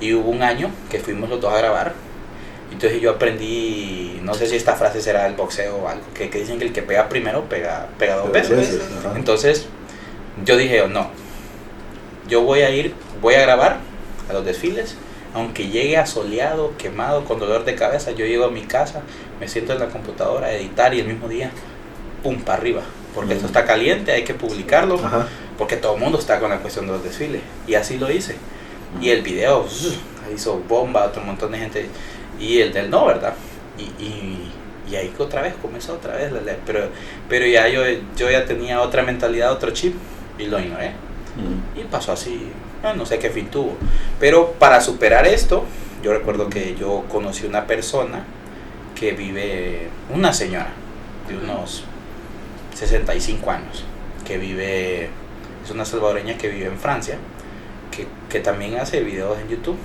[0.00, 1.92] Y hubo un año que fuimos los dos a grabar.
[2.72, 6.40] Entonces yo aprendí, no sé si esta frase será del boxeo o algo, que, que
[6.40, 8.80] dicen que el que pega primero pega, pega dos veces.
[9.16, 9.66] Entonces
[10.44, 11.10] yo dije, oh, no,
[12.28, 13.78] yo voy a ir, voy a grabar
[14.28, 14.96] a los desfiles
[15.34, 19.02] aunque llegue asoleado, quemado, con dolor de cabeza, yo llego a mi casa,
[19.38, 21.50] me siento en la computadora a editar y el mismo día,
[22.22, 22.82] pum, para arriba.
[23.14, 25.00] Porque esto está caliente, hay que publicarlo,
[25.56, 27.42] porque todo el mundo está con la cuestión de los desfiles.
[27.66, 28.36] Y así lo hice.
[29.00, 29.66] Y el video
[30.34, 31.86] hizo bomba, otro montón de gente.
[32.38, 33.34] Y el del no, ¿verdad?
[33.76, 34.52] Y, y,
[34.90, 36.32] y ahí otra vez, comenzó otra vez.
[36.66, 36.88] Pero,
[37.28, 37.82] pero ya yo,
[38.16, 39.94] yo ya tenía otra mentalidad, otro chip,
[40.38, 40.92] y lo ignoré.
[41.76, 42.50] Y pasó así
[42.82, 43.76] Ah, no sé qué fin tuvo.
[44.20, 45.64] Pero para superar esto,
[46.02, 48.24] yo recuerdo que yo conocí una persona
[48.94, 50.72] que vive, una señora
[51.28, 51.84] de unos
[52.74, 53.84] 65 años,
[54.24, 55.10] que vive,
[55.64, 57.18] es una salvadoreña que vive en Francia,
[57.90, 59.78] que, que también hace videos en YouTube.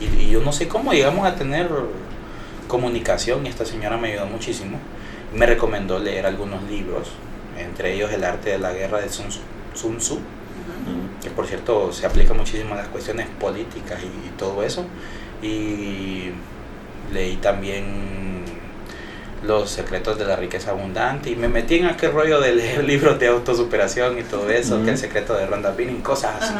[0.00, 1.68] Y, y, yo no sé cómo llegamos a tener
[2.68, 4.78] comunicación y esta señora me ayudó muchísimo.
[5.34, 7.08] Me recomendó leer algunos libros,
[7.58, 9.26] entre ellos El arte de la guerra de Sun,
[9.74, 10.18] Sun Tzu
[11.22, 14.84] que por cierto se aplica muchísimo a las cuestiones políticas y, todo eso.
[15.42, 16.30] Y
[17.12, 18.44] leí también
[19.42, 23.18] los secretos de la riqueza abundante y me metí en aquel rollo de leer libros
[23.18, 26.54] de autosuperación y todo eso, que el secreto de Ronda Binning, cosas así.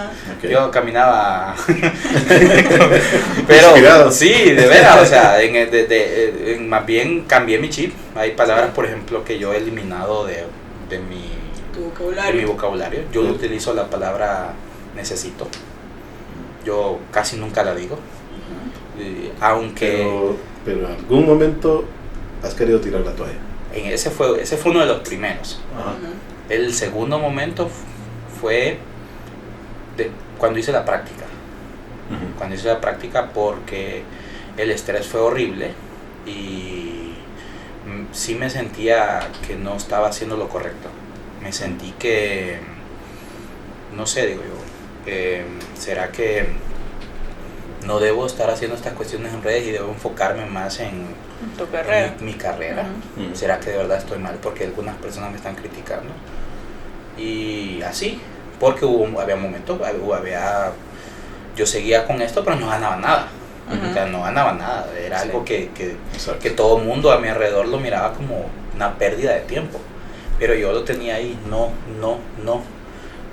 [0.48, 1.56] Yo caminaba,
[3.46, 7.92] pero sí, de veras, o sea, en, más bien cambié mi chip.
[8.14, 10.44] Hay palabras, por ejemplo, que yo he eliminado de,
[10.88, 11.28] de mi
[11.84, 12.40] vocabulario.
[12.40, 13.00] mi vocabulario.
[13.12, 14.52] Yo utilizo la palabra
[14.94, 15.48] necesito.
[16.64, 17.98] Yo casi nunca la digo.
[19.40, 20.36] aunque...
[20.64, 21.84] Pero, en algún momento
[22.42, 23.38] has querido tirar la toalla.
[23.74, 25.60] En ese, fue, ese fue uno de los primeros.
[26.48, 27.68] El segundo momento
[28.40, 28.78] fue
[29.96, 31.24] de, cuando hice la práctica.
[32.38, 34.02] Cuando hice la práctica porque
[34.56, 35.72] el estrés fue horrible
[36.26, 37.14] y
[38.12, 40.88] sí me sentía que no estaba haciendo lo correcto
[41.42, 42.58] me sentí que,
[43.96, 45.44] no sé, digo yo, eh,
[45.78, 46.46] ¿será que
[47.86, 51.06] no debo estar haciendo estas cuestiones en redes y debo enfocarme más en,
[51.56, 52.14] tu carrera?
[52.20, 52.86] mi, carrera?
[53.32, 56.10] ¿Será que de verdad estoy mal porque algunas personas me están criticando?
[57.16, 58.20] Y así,
[58.58, 60.72] porque hubo, había momentos, había,
[61.56, 63.28] yo seguía con esto, pero no ganaba nada.
[63.70, 64.86] O sea, no ganaba nada.
[64.98, 65.96] Era algo que, que,
[66.40, 69.78] que todo el mundo a mi alrededor lo miraba como una pérdida de tiempo.
[70.38, 71.70] Pero yo lo tenía ahí, no,
[72.00, 72.62] no, no.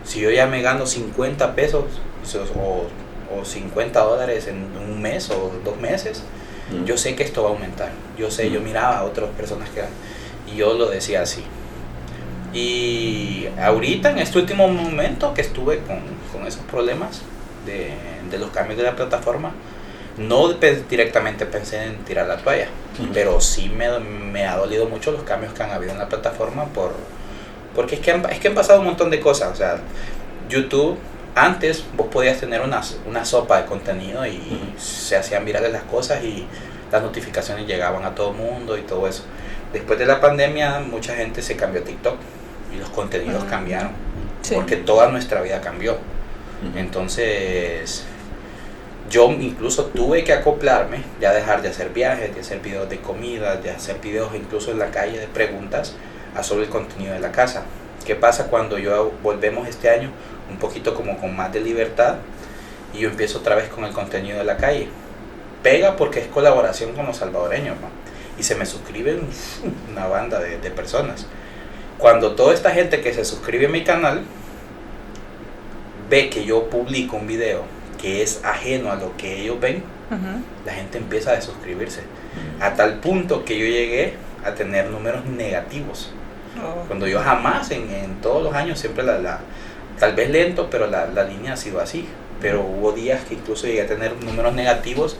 [0.03, 1.85] Si yo ya me gano 50 pesos
[2.55, 2.85] o,
[3.33, 6.23] o 50 dólares en un mes o dos meses,
[6.71, 6.85] mm.
[6.85, 7.89] yo sé que esto va a aumentar.
[8.17, 8.63] Yo sé, yo mm.
[8.63, 9.81] miraba a otras personas que...
[10.51, 11.43] Y yo lo decía así.
[12.53, 15.99] Y ahorita, en este último momento que estuve con,
[16.31, 17.21] con esos problemas
[17.65, 17.93] de,
[18.31, 19.51] de, los cambios de la plataforma,
[20.17, 22.69] no directamente pensé en tirar la toalla,
[23.13, 26.65] pero sí me, me, ha dolido mucho los cambios que han habido en la plataforma
[26.67, 26.93] por,
[27.75, 29.51] porque es que, han, es que han pasado un montón de cosas.
[29.51, 29.77] O sea,
[30.47, 30.97] YouTube,
[31.35, 36.23] antes vos podías tener una, una sopa de contenido y se hacían virales las cosas
[36.23, 36.47] y
[36.91, 39.23] las notificaciones llegaban a todo el mundo y todo eso.
[39.73, 42.15] Después de la pandemia, mucha gente se cambió a TikTok
[42.73, 43.91] y los contenidos cambiaron.
[44.53, 45.97] Porque toda nuestra vida cambió.
[46.75, 48.05] Entonces,
[49.09, 53.57] yo incluso tuve que acoplarme, ya dejar de hacer viajes, de hacer videos de comida,
[53.57, 55.95] de hacer videos incluso en la calle de preguntas
[56.35, 57.63] a solo el contenido de la casa.
[58.05, 60.11] ¿Qué pasa cuando yo volvemos este año
[60.49, 62.15] un poquito como con más de libertad
[62.93, 64.87] y yo empiezo otra vez con el contenido de la calle?
[65.63, 67.75] Pega porque es colaboración con los salvadoreños
[68.37, 69.27] y se me suscriben
[69.91, 71.25] una banda de, de personas.
[71.97, 74.23] Cuando toda esta gente que se suscribe a mi canal
[76.09, 77.63] ve que yo publico un video
[78.01, 79.83] que es ajeno a lo que ellos ven,
[80.65, 82.01] la gente empieza a desuscribirse.
[82.59, 84.13] A tal punto que yo llegué
[84.45, 86.11] a tener números negativos.
[86.57, 86.85] Oh.
[86.87, 89.39] Cuando yo jamás, en, en, todos los años, siempre la, la
[89.99, 92.07] tal vez lento, pero la, la, línea ha sido así.
[92.41, 95.17] Pero hubo días que incluso llegué a tener números negativos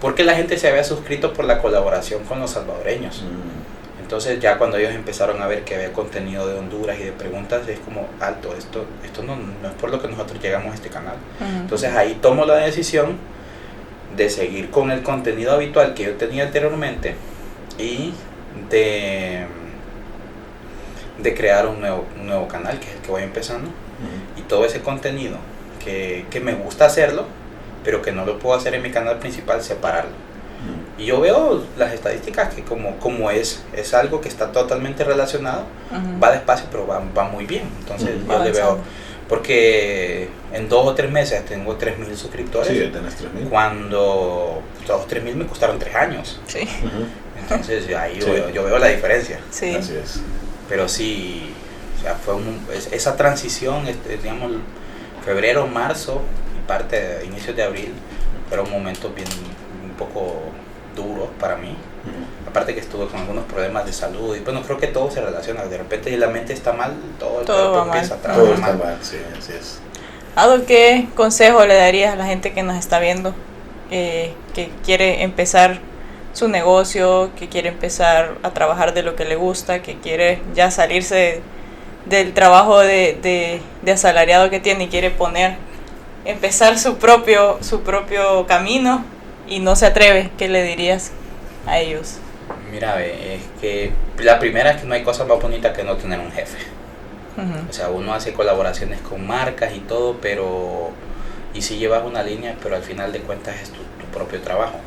[0.00, 3.24] porque la gente se había suscrito por la colaboración con los salvadoreños.
[4.00, 7.68] Entonces ya cuando ellos empezaron a ver que había contenido de Honduras y de preguntas,
[7.68, 10.88] es como alto, esto, esto no, no es por lo que nosotros llegamos a este
[10.88, 11.16] canal.
[11.60, 13.18] Entonces ahí tomo la decisión
[14.16, 17.16] de seguir con el contenido habitual que yo tenía anteriormente
[17.76, 18.14] y
[18.70, 19.46] de,
[21.22, 23.70] de crear un nuevo, nuevo canal, que es el que voy empezando.
[24.36, 25.36] Y todo ese contenido
[25.84, 27.26] que, que me gusta hacerlo,
[27.84, 30.28] pero que no lo puedo hacer en mi canal principal, separarlo
[30.98, 35.64] y yo veo las estadísticas que como, como es, es algo que está totalmente relacionado,
[36.22, 37.62] va despacio, pero va, va muy bien.
[37.78, 38.78] Entonces yo le veo,
[39.28, 42.68] porque en dos o tres meses tengo 3.000 suscriptores.
[42.68, 43.48] Sí, tenés 3.000.
[43.48, 46.40] Cuando los 3.000 me costaron tres años.
[46.46, 46.68] Sí.
[47.40, 49.38] Entonces ahí yo, veo la diferencia.
[49.50, 49.76] Sí.
[49.76, 50.20] Así es.
[50.68, 51.54] Pero sí,
[51.98, 52.34] o sea, fue
[52.92, 54.52] esa transición, este, digamos,
[55.24, 56.22] febrero, marzo
[56.56, 57.92] y parte de inicios de abril,
[58.48, 59.28] fueron momentos bien
[59.84, 60.40] un poco
[60.94, 61.76] duros para mí.
[62.46, 65.64] Aparte que estuve con algunos problemas de salud y bueno, creo que todo se relaciona.
[65.66, 68.98] De repente la mente está mal, todo el cuerpo empieza a trabajar Todo está mal,
[69.02, 69.80] sí, así es.
[70.34, 73.34] Ado, ¿qué consejo le darías a la gente que nos está viendo,
[73.90, 75.80] eh, que quiere empezar
[76.32, 80.70] su negocio, que quiere empezar a trabajar de lo que le gusta, que quiere ya
[80.70, 81.42] salirse
[82.08, 85.56] del trabajo de, de, de asalariado que tiene y quiere poner,
[86.24, 89.04] empezar su propio, su propio camino
[89.48, 91.12] y no se atreve, ¿qué le dirías
[91.66, 92.18] a ellos?
[92.70, 96.18] Mira, es que la primera es que no hay cosa más bonita que no tener
[96.18, 96.58] un jefe.
[97.68, 100.90] O sea, uno hace colaboraciones con marcas y todo, pero...
[101.54, 103.78] Y si llevas una línea, pero al final de cuentas es tu,
[104.12, 104.78] propio trabajo.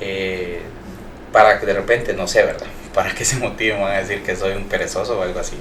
[0.00, 0.60] Eh,
[1.32, 2.66] para que de repente, no sé, ¿verdad?
[2.94, 5.56] Para que se motiven, van a decir que soy un perezoso o algo así.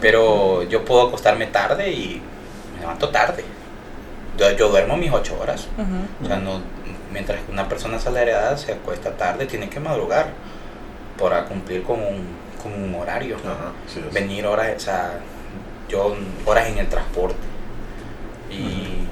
[0.00, 2.20] Pero yo puedo acostarme tarde y
[2.74, 3.44] me levanto tarde
[4.56, 5.68] yo, duermo mis ocho horas.
[6.22, 6.60] O sea, no,
[7.12, 10.28] mientras que una persona asalariada se acuesta tarde, tiene que madrugar
[11.18, 12.26] para cumplir con un,
[12.62, 13.36] con un horario.
[14.12, 15.20] Venir horas, o sea,
[15.88, 17.36] yo horas en el transporte.
[18.50, 19.06] Y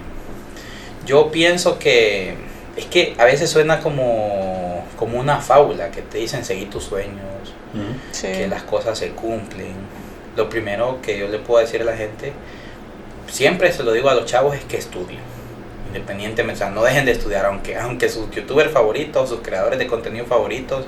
[1.04, 2.36] yo pienso que
[2.76, 4.65] es que a veces suena como,
[4.96, 7.20] como una fábula, que te dicen seguir tus sueños,
[8.20, 9.74] que las cosas se cumplen.
[10.36, 12.32] Lo primero que yo le puedo decir a la gente
[13.30, 15.20] siempre se lo digo a los chavos es que estudien.
[15.88, 19.86] Independientemente, o sea, no dejen de estudiar, aunque, aunque sus youtubers favoritos, sus creadores de
[19.86, 20.84] contenido favoritos,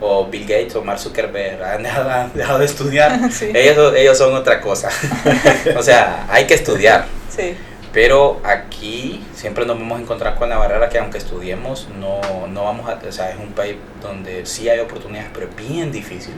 [0.00, 3.20] o Bill Gates o Mark Zuckerberg han dejado, de estudiar,
[3.54, 4.90] ellos, ellos son otra cosa.
[5.76, 7.06] o sea, hay que estudiar.
[7.34, 7.54] Sí.
[7.92, 12.64] Pero aquí siempre nos vamos a encontrar con la barrera que aunque estudiemos, no, no
[12.64, 12.94] vamos a...
[13.06, 16.34] O sea, es un país donde sí hay oportunidades, pero es bien difícil,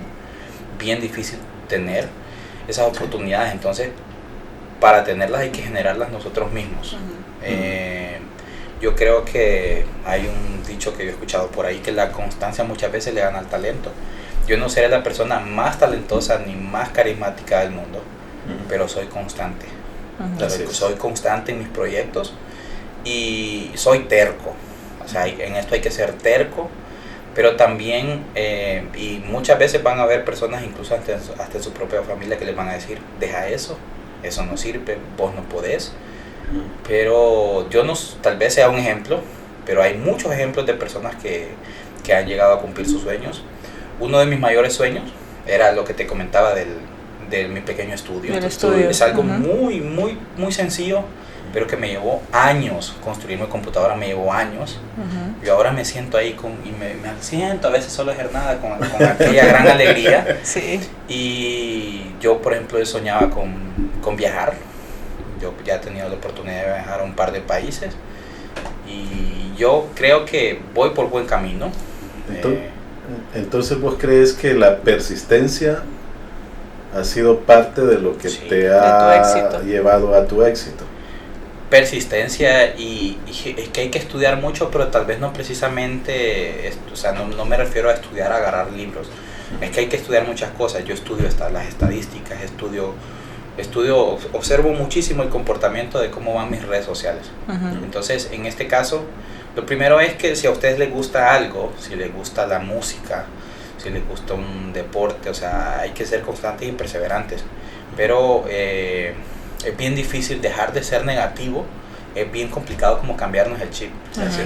[0.78, 1.38] bien difícil
[1.68, 2.08] tener
[2.66, 3.52] esas oportunidades.
[3.52, 3.90] Entonces,
[4.80, 6.96] para tenerlas hay que generarlas nosotros mismos.
[7.42, 8.18] Eh,
[8.80, 12.64] yo creo que hay un dicho que yo he escuchado por ahí que la constancia
[12.64, 13.92] muchas veces le gana al talento.
[14.46, 18.02] Yo no seré la persona más talentosa ni más carismática del mundo,
[18.68, 19.73] pero soy constante.
[20.70, 22.34] Soy constante en mis proyectos
[23.04, 24.54] y soy terco.
[25.04, 26.68] O sea, en esto hay que ser terco,
[27.34, 32.02] pero también, eh, y muchas veces van a haber personas, incluso hasta, hasta su propia
[32.02, 33.76] familia, que les van a decir, deja eso,
[34.22, 35.92] eso no sirve, vos no podés.
[36.86, 39.20] Pero yo no, tal vez sea un ejemplo,
[39.66, 41.48] pero hay muchos ejemplos de personas que,
[42.04, 43.42] que han llegado a cumplir sus sueños.
[43.98, 45.04] Uno de mis mayores sueños
[45.46, 46.68] era lo que te comentaba del,
[47.30, 48.34] de mi pequeño estudio.
[48.34, 48.90] estudio.
[48.90, 51.02] Es algo muy, muy, muy sencillo,
[51.52, 54.80] pero que me llevó años construir mi computadora, me llevó años.
[55.44, 58.58] Yo ahora me siento ahí con, y me, me siento a veces solo hacer nada
[58.60, 60.38] con, con aquella gran alegría.
[60.42, 60.80] Sí.
[61.08, 63.54] Y yo, por ejemplo, soñaba con,
[64.02, 64.54] con viajar.
[65.40, 67.94] Yo ya he tenido la oportunidad de viajar a un par de países.
[68.88, 71.70] Y yo creo que voy por buen camino.
[72.28, 72.70] Entonces, Eh,
[73.34, 75.82] entonces vos crees que la persistencia
[76.94, 80.84] ha sido parte de lo que Sí, te ha llevado a tu éxito.
[81.70, 86.96] persistencia y, y es que hay que estudiar mucho, pero tal vez no precisamente, o
[86.96, 89.08] sea, no, no me refiero a estudiar, a agarrar libros.
[89.60, 90.84] Es que hay que estudiar muchas cosas.
[90.84, 92.94] Yo estudio hasta las estadísticas, estudio,
[93.56, 97.22] estudio, observo muchísimo el comportamiento de cómo van mis redes sociales.
[97.82, 99.02] Entonces, en este caso,
[99.56, 103.26] lo primero es que si a ustedes les gusta algo, si les gusta la música,
[103.84, 107.44] si les gusta un deporte, o sea, hay que ser constantes y perseverantes.
[107.96, 109.14] Pero eh,
[109.64, 111.64] es bien difícil dejar de ser negativo,
[112.14, 113.90] es bien complicado como cambiarnos el chip.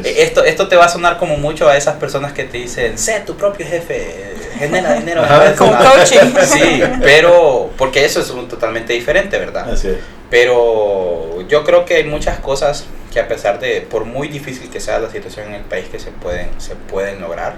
[0.05, 2.99] Eh, Esto, esto te va a sonar como mucho a esas personas que te dicen,
[2.99, 5.23] sé tu propio jefe, genera dinero.
[5.57, 5.91] Con dinero".
[5.95, 6.35] coaching.
[6.45, 9.71] Sí, pero porque eso es un- totalmente diferente, ¿verdad?
[9.71, 9.97] Así es.
[10.31, 14.81] Pero yo creo que hay muchas cosas que a pesar de, por muy difícil que
[14.81, 17.57] sea la situación en el país, que se pueden, se pueden lograr.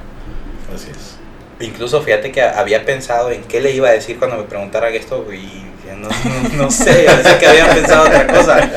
[0.75, 1.17] Así es.
[1.61, 5.27] Incluso fíjate que había pensado en qué le iba a decir cuando me preguntaran esto
[5.33, 8.69] y no, no, no sé, pensé que habían pensado otra cosa.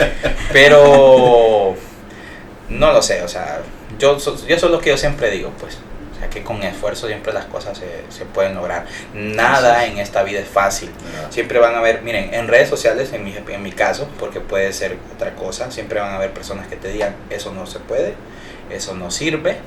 [0.52, 1.76] Pero
[2.70, 3.62] no lo sé, o sea,
[4.00, 5.78] yo, yo eso es lo que yo siempre digo, pues.
[6.16, 8.86] O sea, que con esfuerzo siempre las cosas se, se pueden lograr.
[9.14, 10.90] Nada en esta vida es fácil.
[11.30, 14.72] Siempre van a haber, miren, en redes sociales, en mi, en mi caso, porque puede
[14.74, 18.14] ser otra cosa, siempre van a haber personas que te digan, eso no se puede,
[18.70, 19.58] eso no sirve.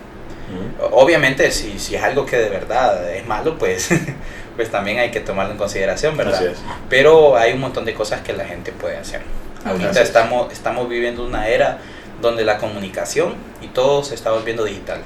[0.92, 3.88] Obviamente, si, si es algo que de verdad es malo, pues,
[4.57, 6.40] pues también hay que tomarlo en consideración, ¿verdad?
[6.88, 9.22] Pero hay un montón de cosas que la gente puede hacer.
[9.64, 11.78] Ahorita estamos, estamos viviendo una era
[12.20, 15.01] donde la comunicación y todo se está volviendo digital.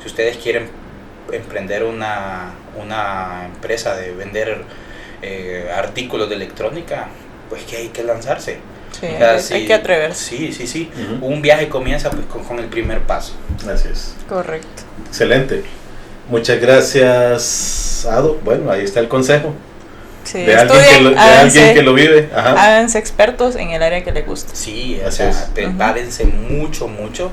[0.00, 0.68] Si ustedes quieren
[1.30, 4.64] emprender una, una empresa de vender
[5.22, 7.06] eh, artículos de electrónica,
[7.48, 8.58] pues que hay que lanzarse.
[8.98, 10.36] Sí, O sea, hay, sí, hay que atreverse.
[10.36, 10.90] Sí, sí, sí.
[11.16, 11.26] Ujú.
[11.26, 13.32] Un viaje comienza pues, con, con el primer paso.
[13.72, 14.14] Así es.
[14.28, 14.82] Correcto.
[15.08, 15.64] Excelente.
[16.28, 18.38] Muchas gracias, Ado.
[18.44, 19.54] Bueno, ahí está el consejo.
[20.24, 22.30] Sí, de alguien, que lo, de háganse, alguien que lo vive.
[22.34, 22.50] Ajá.
[22.52, 24.54] háganse expertos en el área que les gusta.
[24.54, 25.36] Sí, o Así sea, es.
[25.52, 27.32] prepárense mucho, mucho.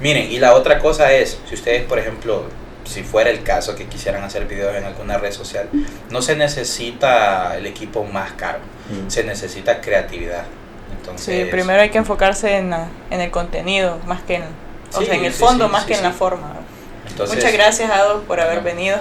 [0.00, 2.44] Miren, y la otra cosa es, si ustedes, por ejemplo,
[2.84, 5.68] si fuera el caso que quisieran hacer videos en alguna red social,
[6.10, 8.58] no se necesita el equipo más caro,
[8.90, 9.10] Mm.
[9.10, 10.44] se necesita creatividad.
[11.00, 14.98] Entonces, Sí, primero hay que enfocarse en, la- en el contenido, más que en, o
[14.98, 16.54] Sí, sea, en el sí, fondo, más que en la forma.
[17.08, 18.98] entonces, Muchas gracias, Ado, por haber venido.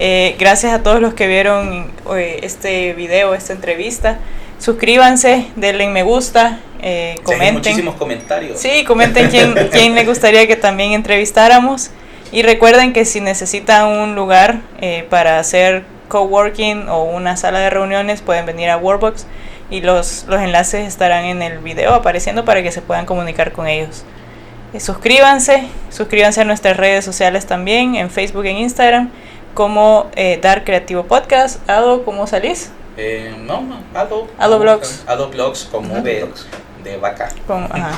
[0.00, 4.18] Eh, gracias a todos los que vieron eh, este video, esta entrevista.
[4.60, 7.54] Suscríbanse, denle en me gusta, eh, comenten.
[7.54, 8.58] muchísimos comentarios.
[8.60, 11.90] Sí, comenten quién, quién le gustaría que también entrevistáramos.
[12.30, 17.70] Y recuerden que si necesitan un lugar eh, para hacer coworking o una sala de
[17.70, 19.26] reuniones, pueden venir a Workbox
[19.70, 23.66] y los, los enlaces estarán en el video apareciendo para que se puedan comunicar con
[23.66, 24.04] ellos.
[24.72, 29.10] Eh, suscríbanse, suscríbanse a nuestras redes sociales también, en Facebook e Instagram,
[29.54, 31.68] como eh, Dar Creativo Podcast.
[31.68, 32.70] Ado, ¿cómo salís?
[32.96, 33.62] Eh, no,
[33.94, 34.26] Ado.
[34.38, 35.04] Ado Blogs.
[35.06, 36.46] Ado Blogs como Ado V Blogs.
[36.82, 37.28] de vaca.
[37.46, 37.92] Con, ajá.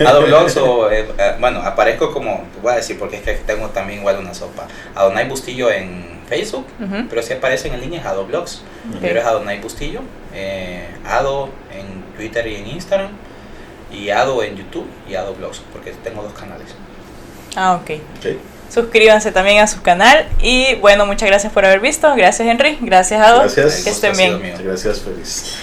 [0.06, 3.68] Ado Blogs o, eh, eh, bueno, aparezco como, voy a decir porque es que tengo
[3.68, 4.66] también igual una sopa.
[4.94, 7.06] Adonai Bustillo en Facebook, Ujú.
[7.10, 8.62] pero si aparecen en línea es Ado Blogs.
[9.00, 10.00] Pero es Adonai Bustillo,
[10.34, 13.10] eh, Ado en Twitter y en Instagram,
[13.92, 16.68] y Ado en YouTube y Ado Blogs, porque tengo dos canales.
[17.56, 17.90] Ah, ok.
[18.18, 18.36] Ok.
[18.72, 20.26] Suscríbanse también a su canal.
[20.40, 22.14] Y bueno, muchas gracias por haber visto.
[22.16, 22.78] Gracias, Henry.
[22.80, 23.40] Gracias, Ado.
[23.40, 23.84] Gracias.
[23.84, 24.40] Que estén bien.
[24.40, 24.54] mío.
[24.62, 25.56] Gracias, feliz.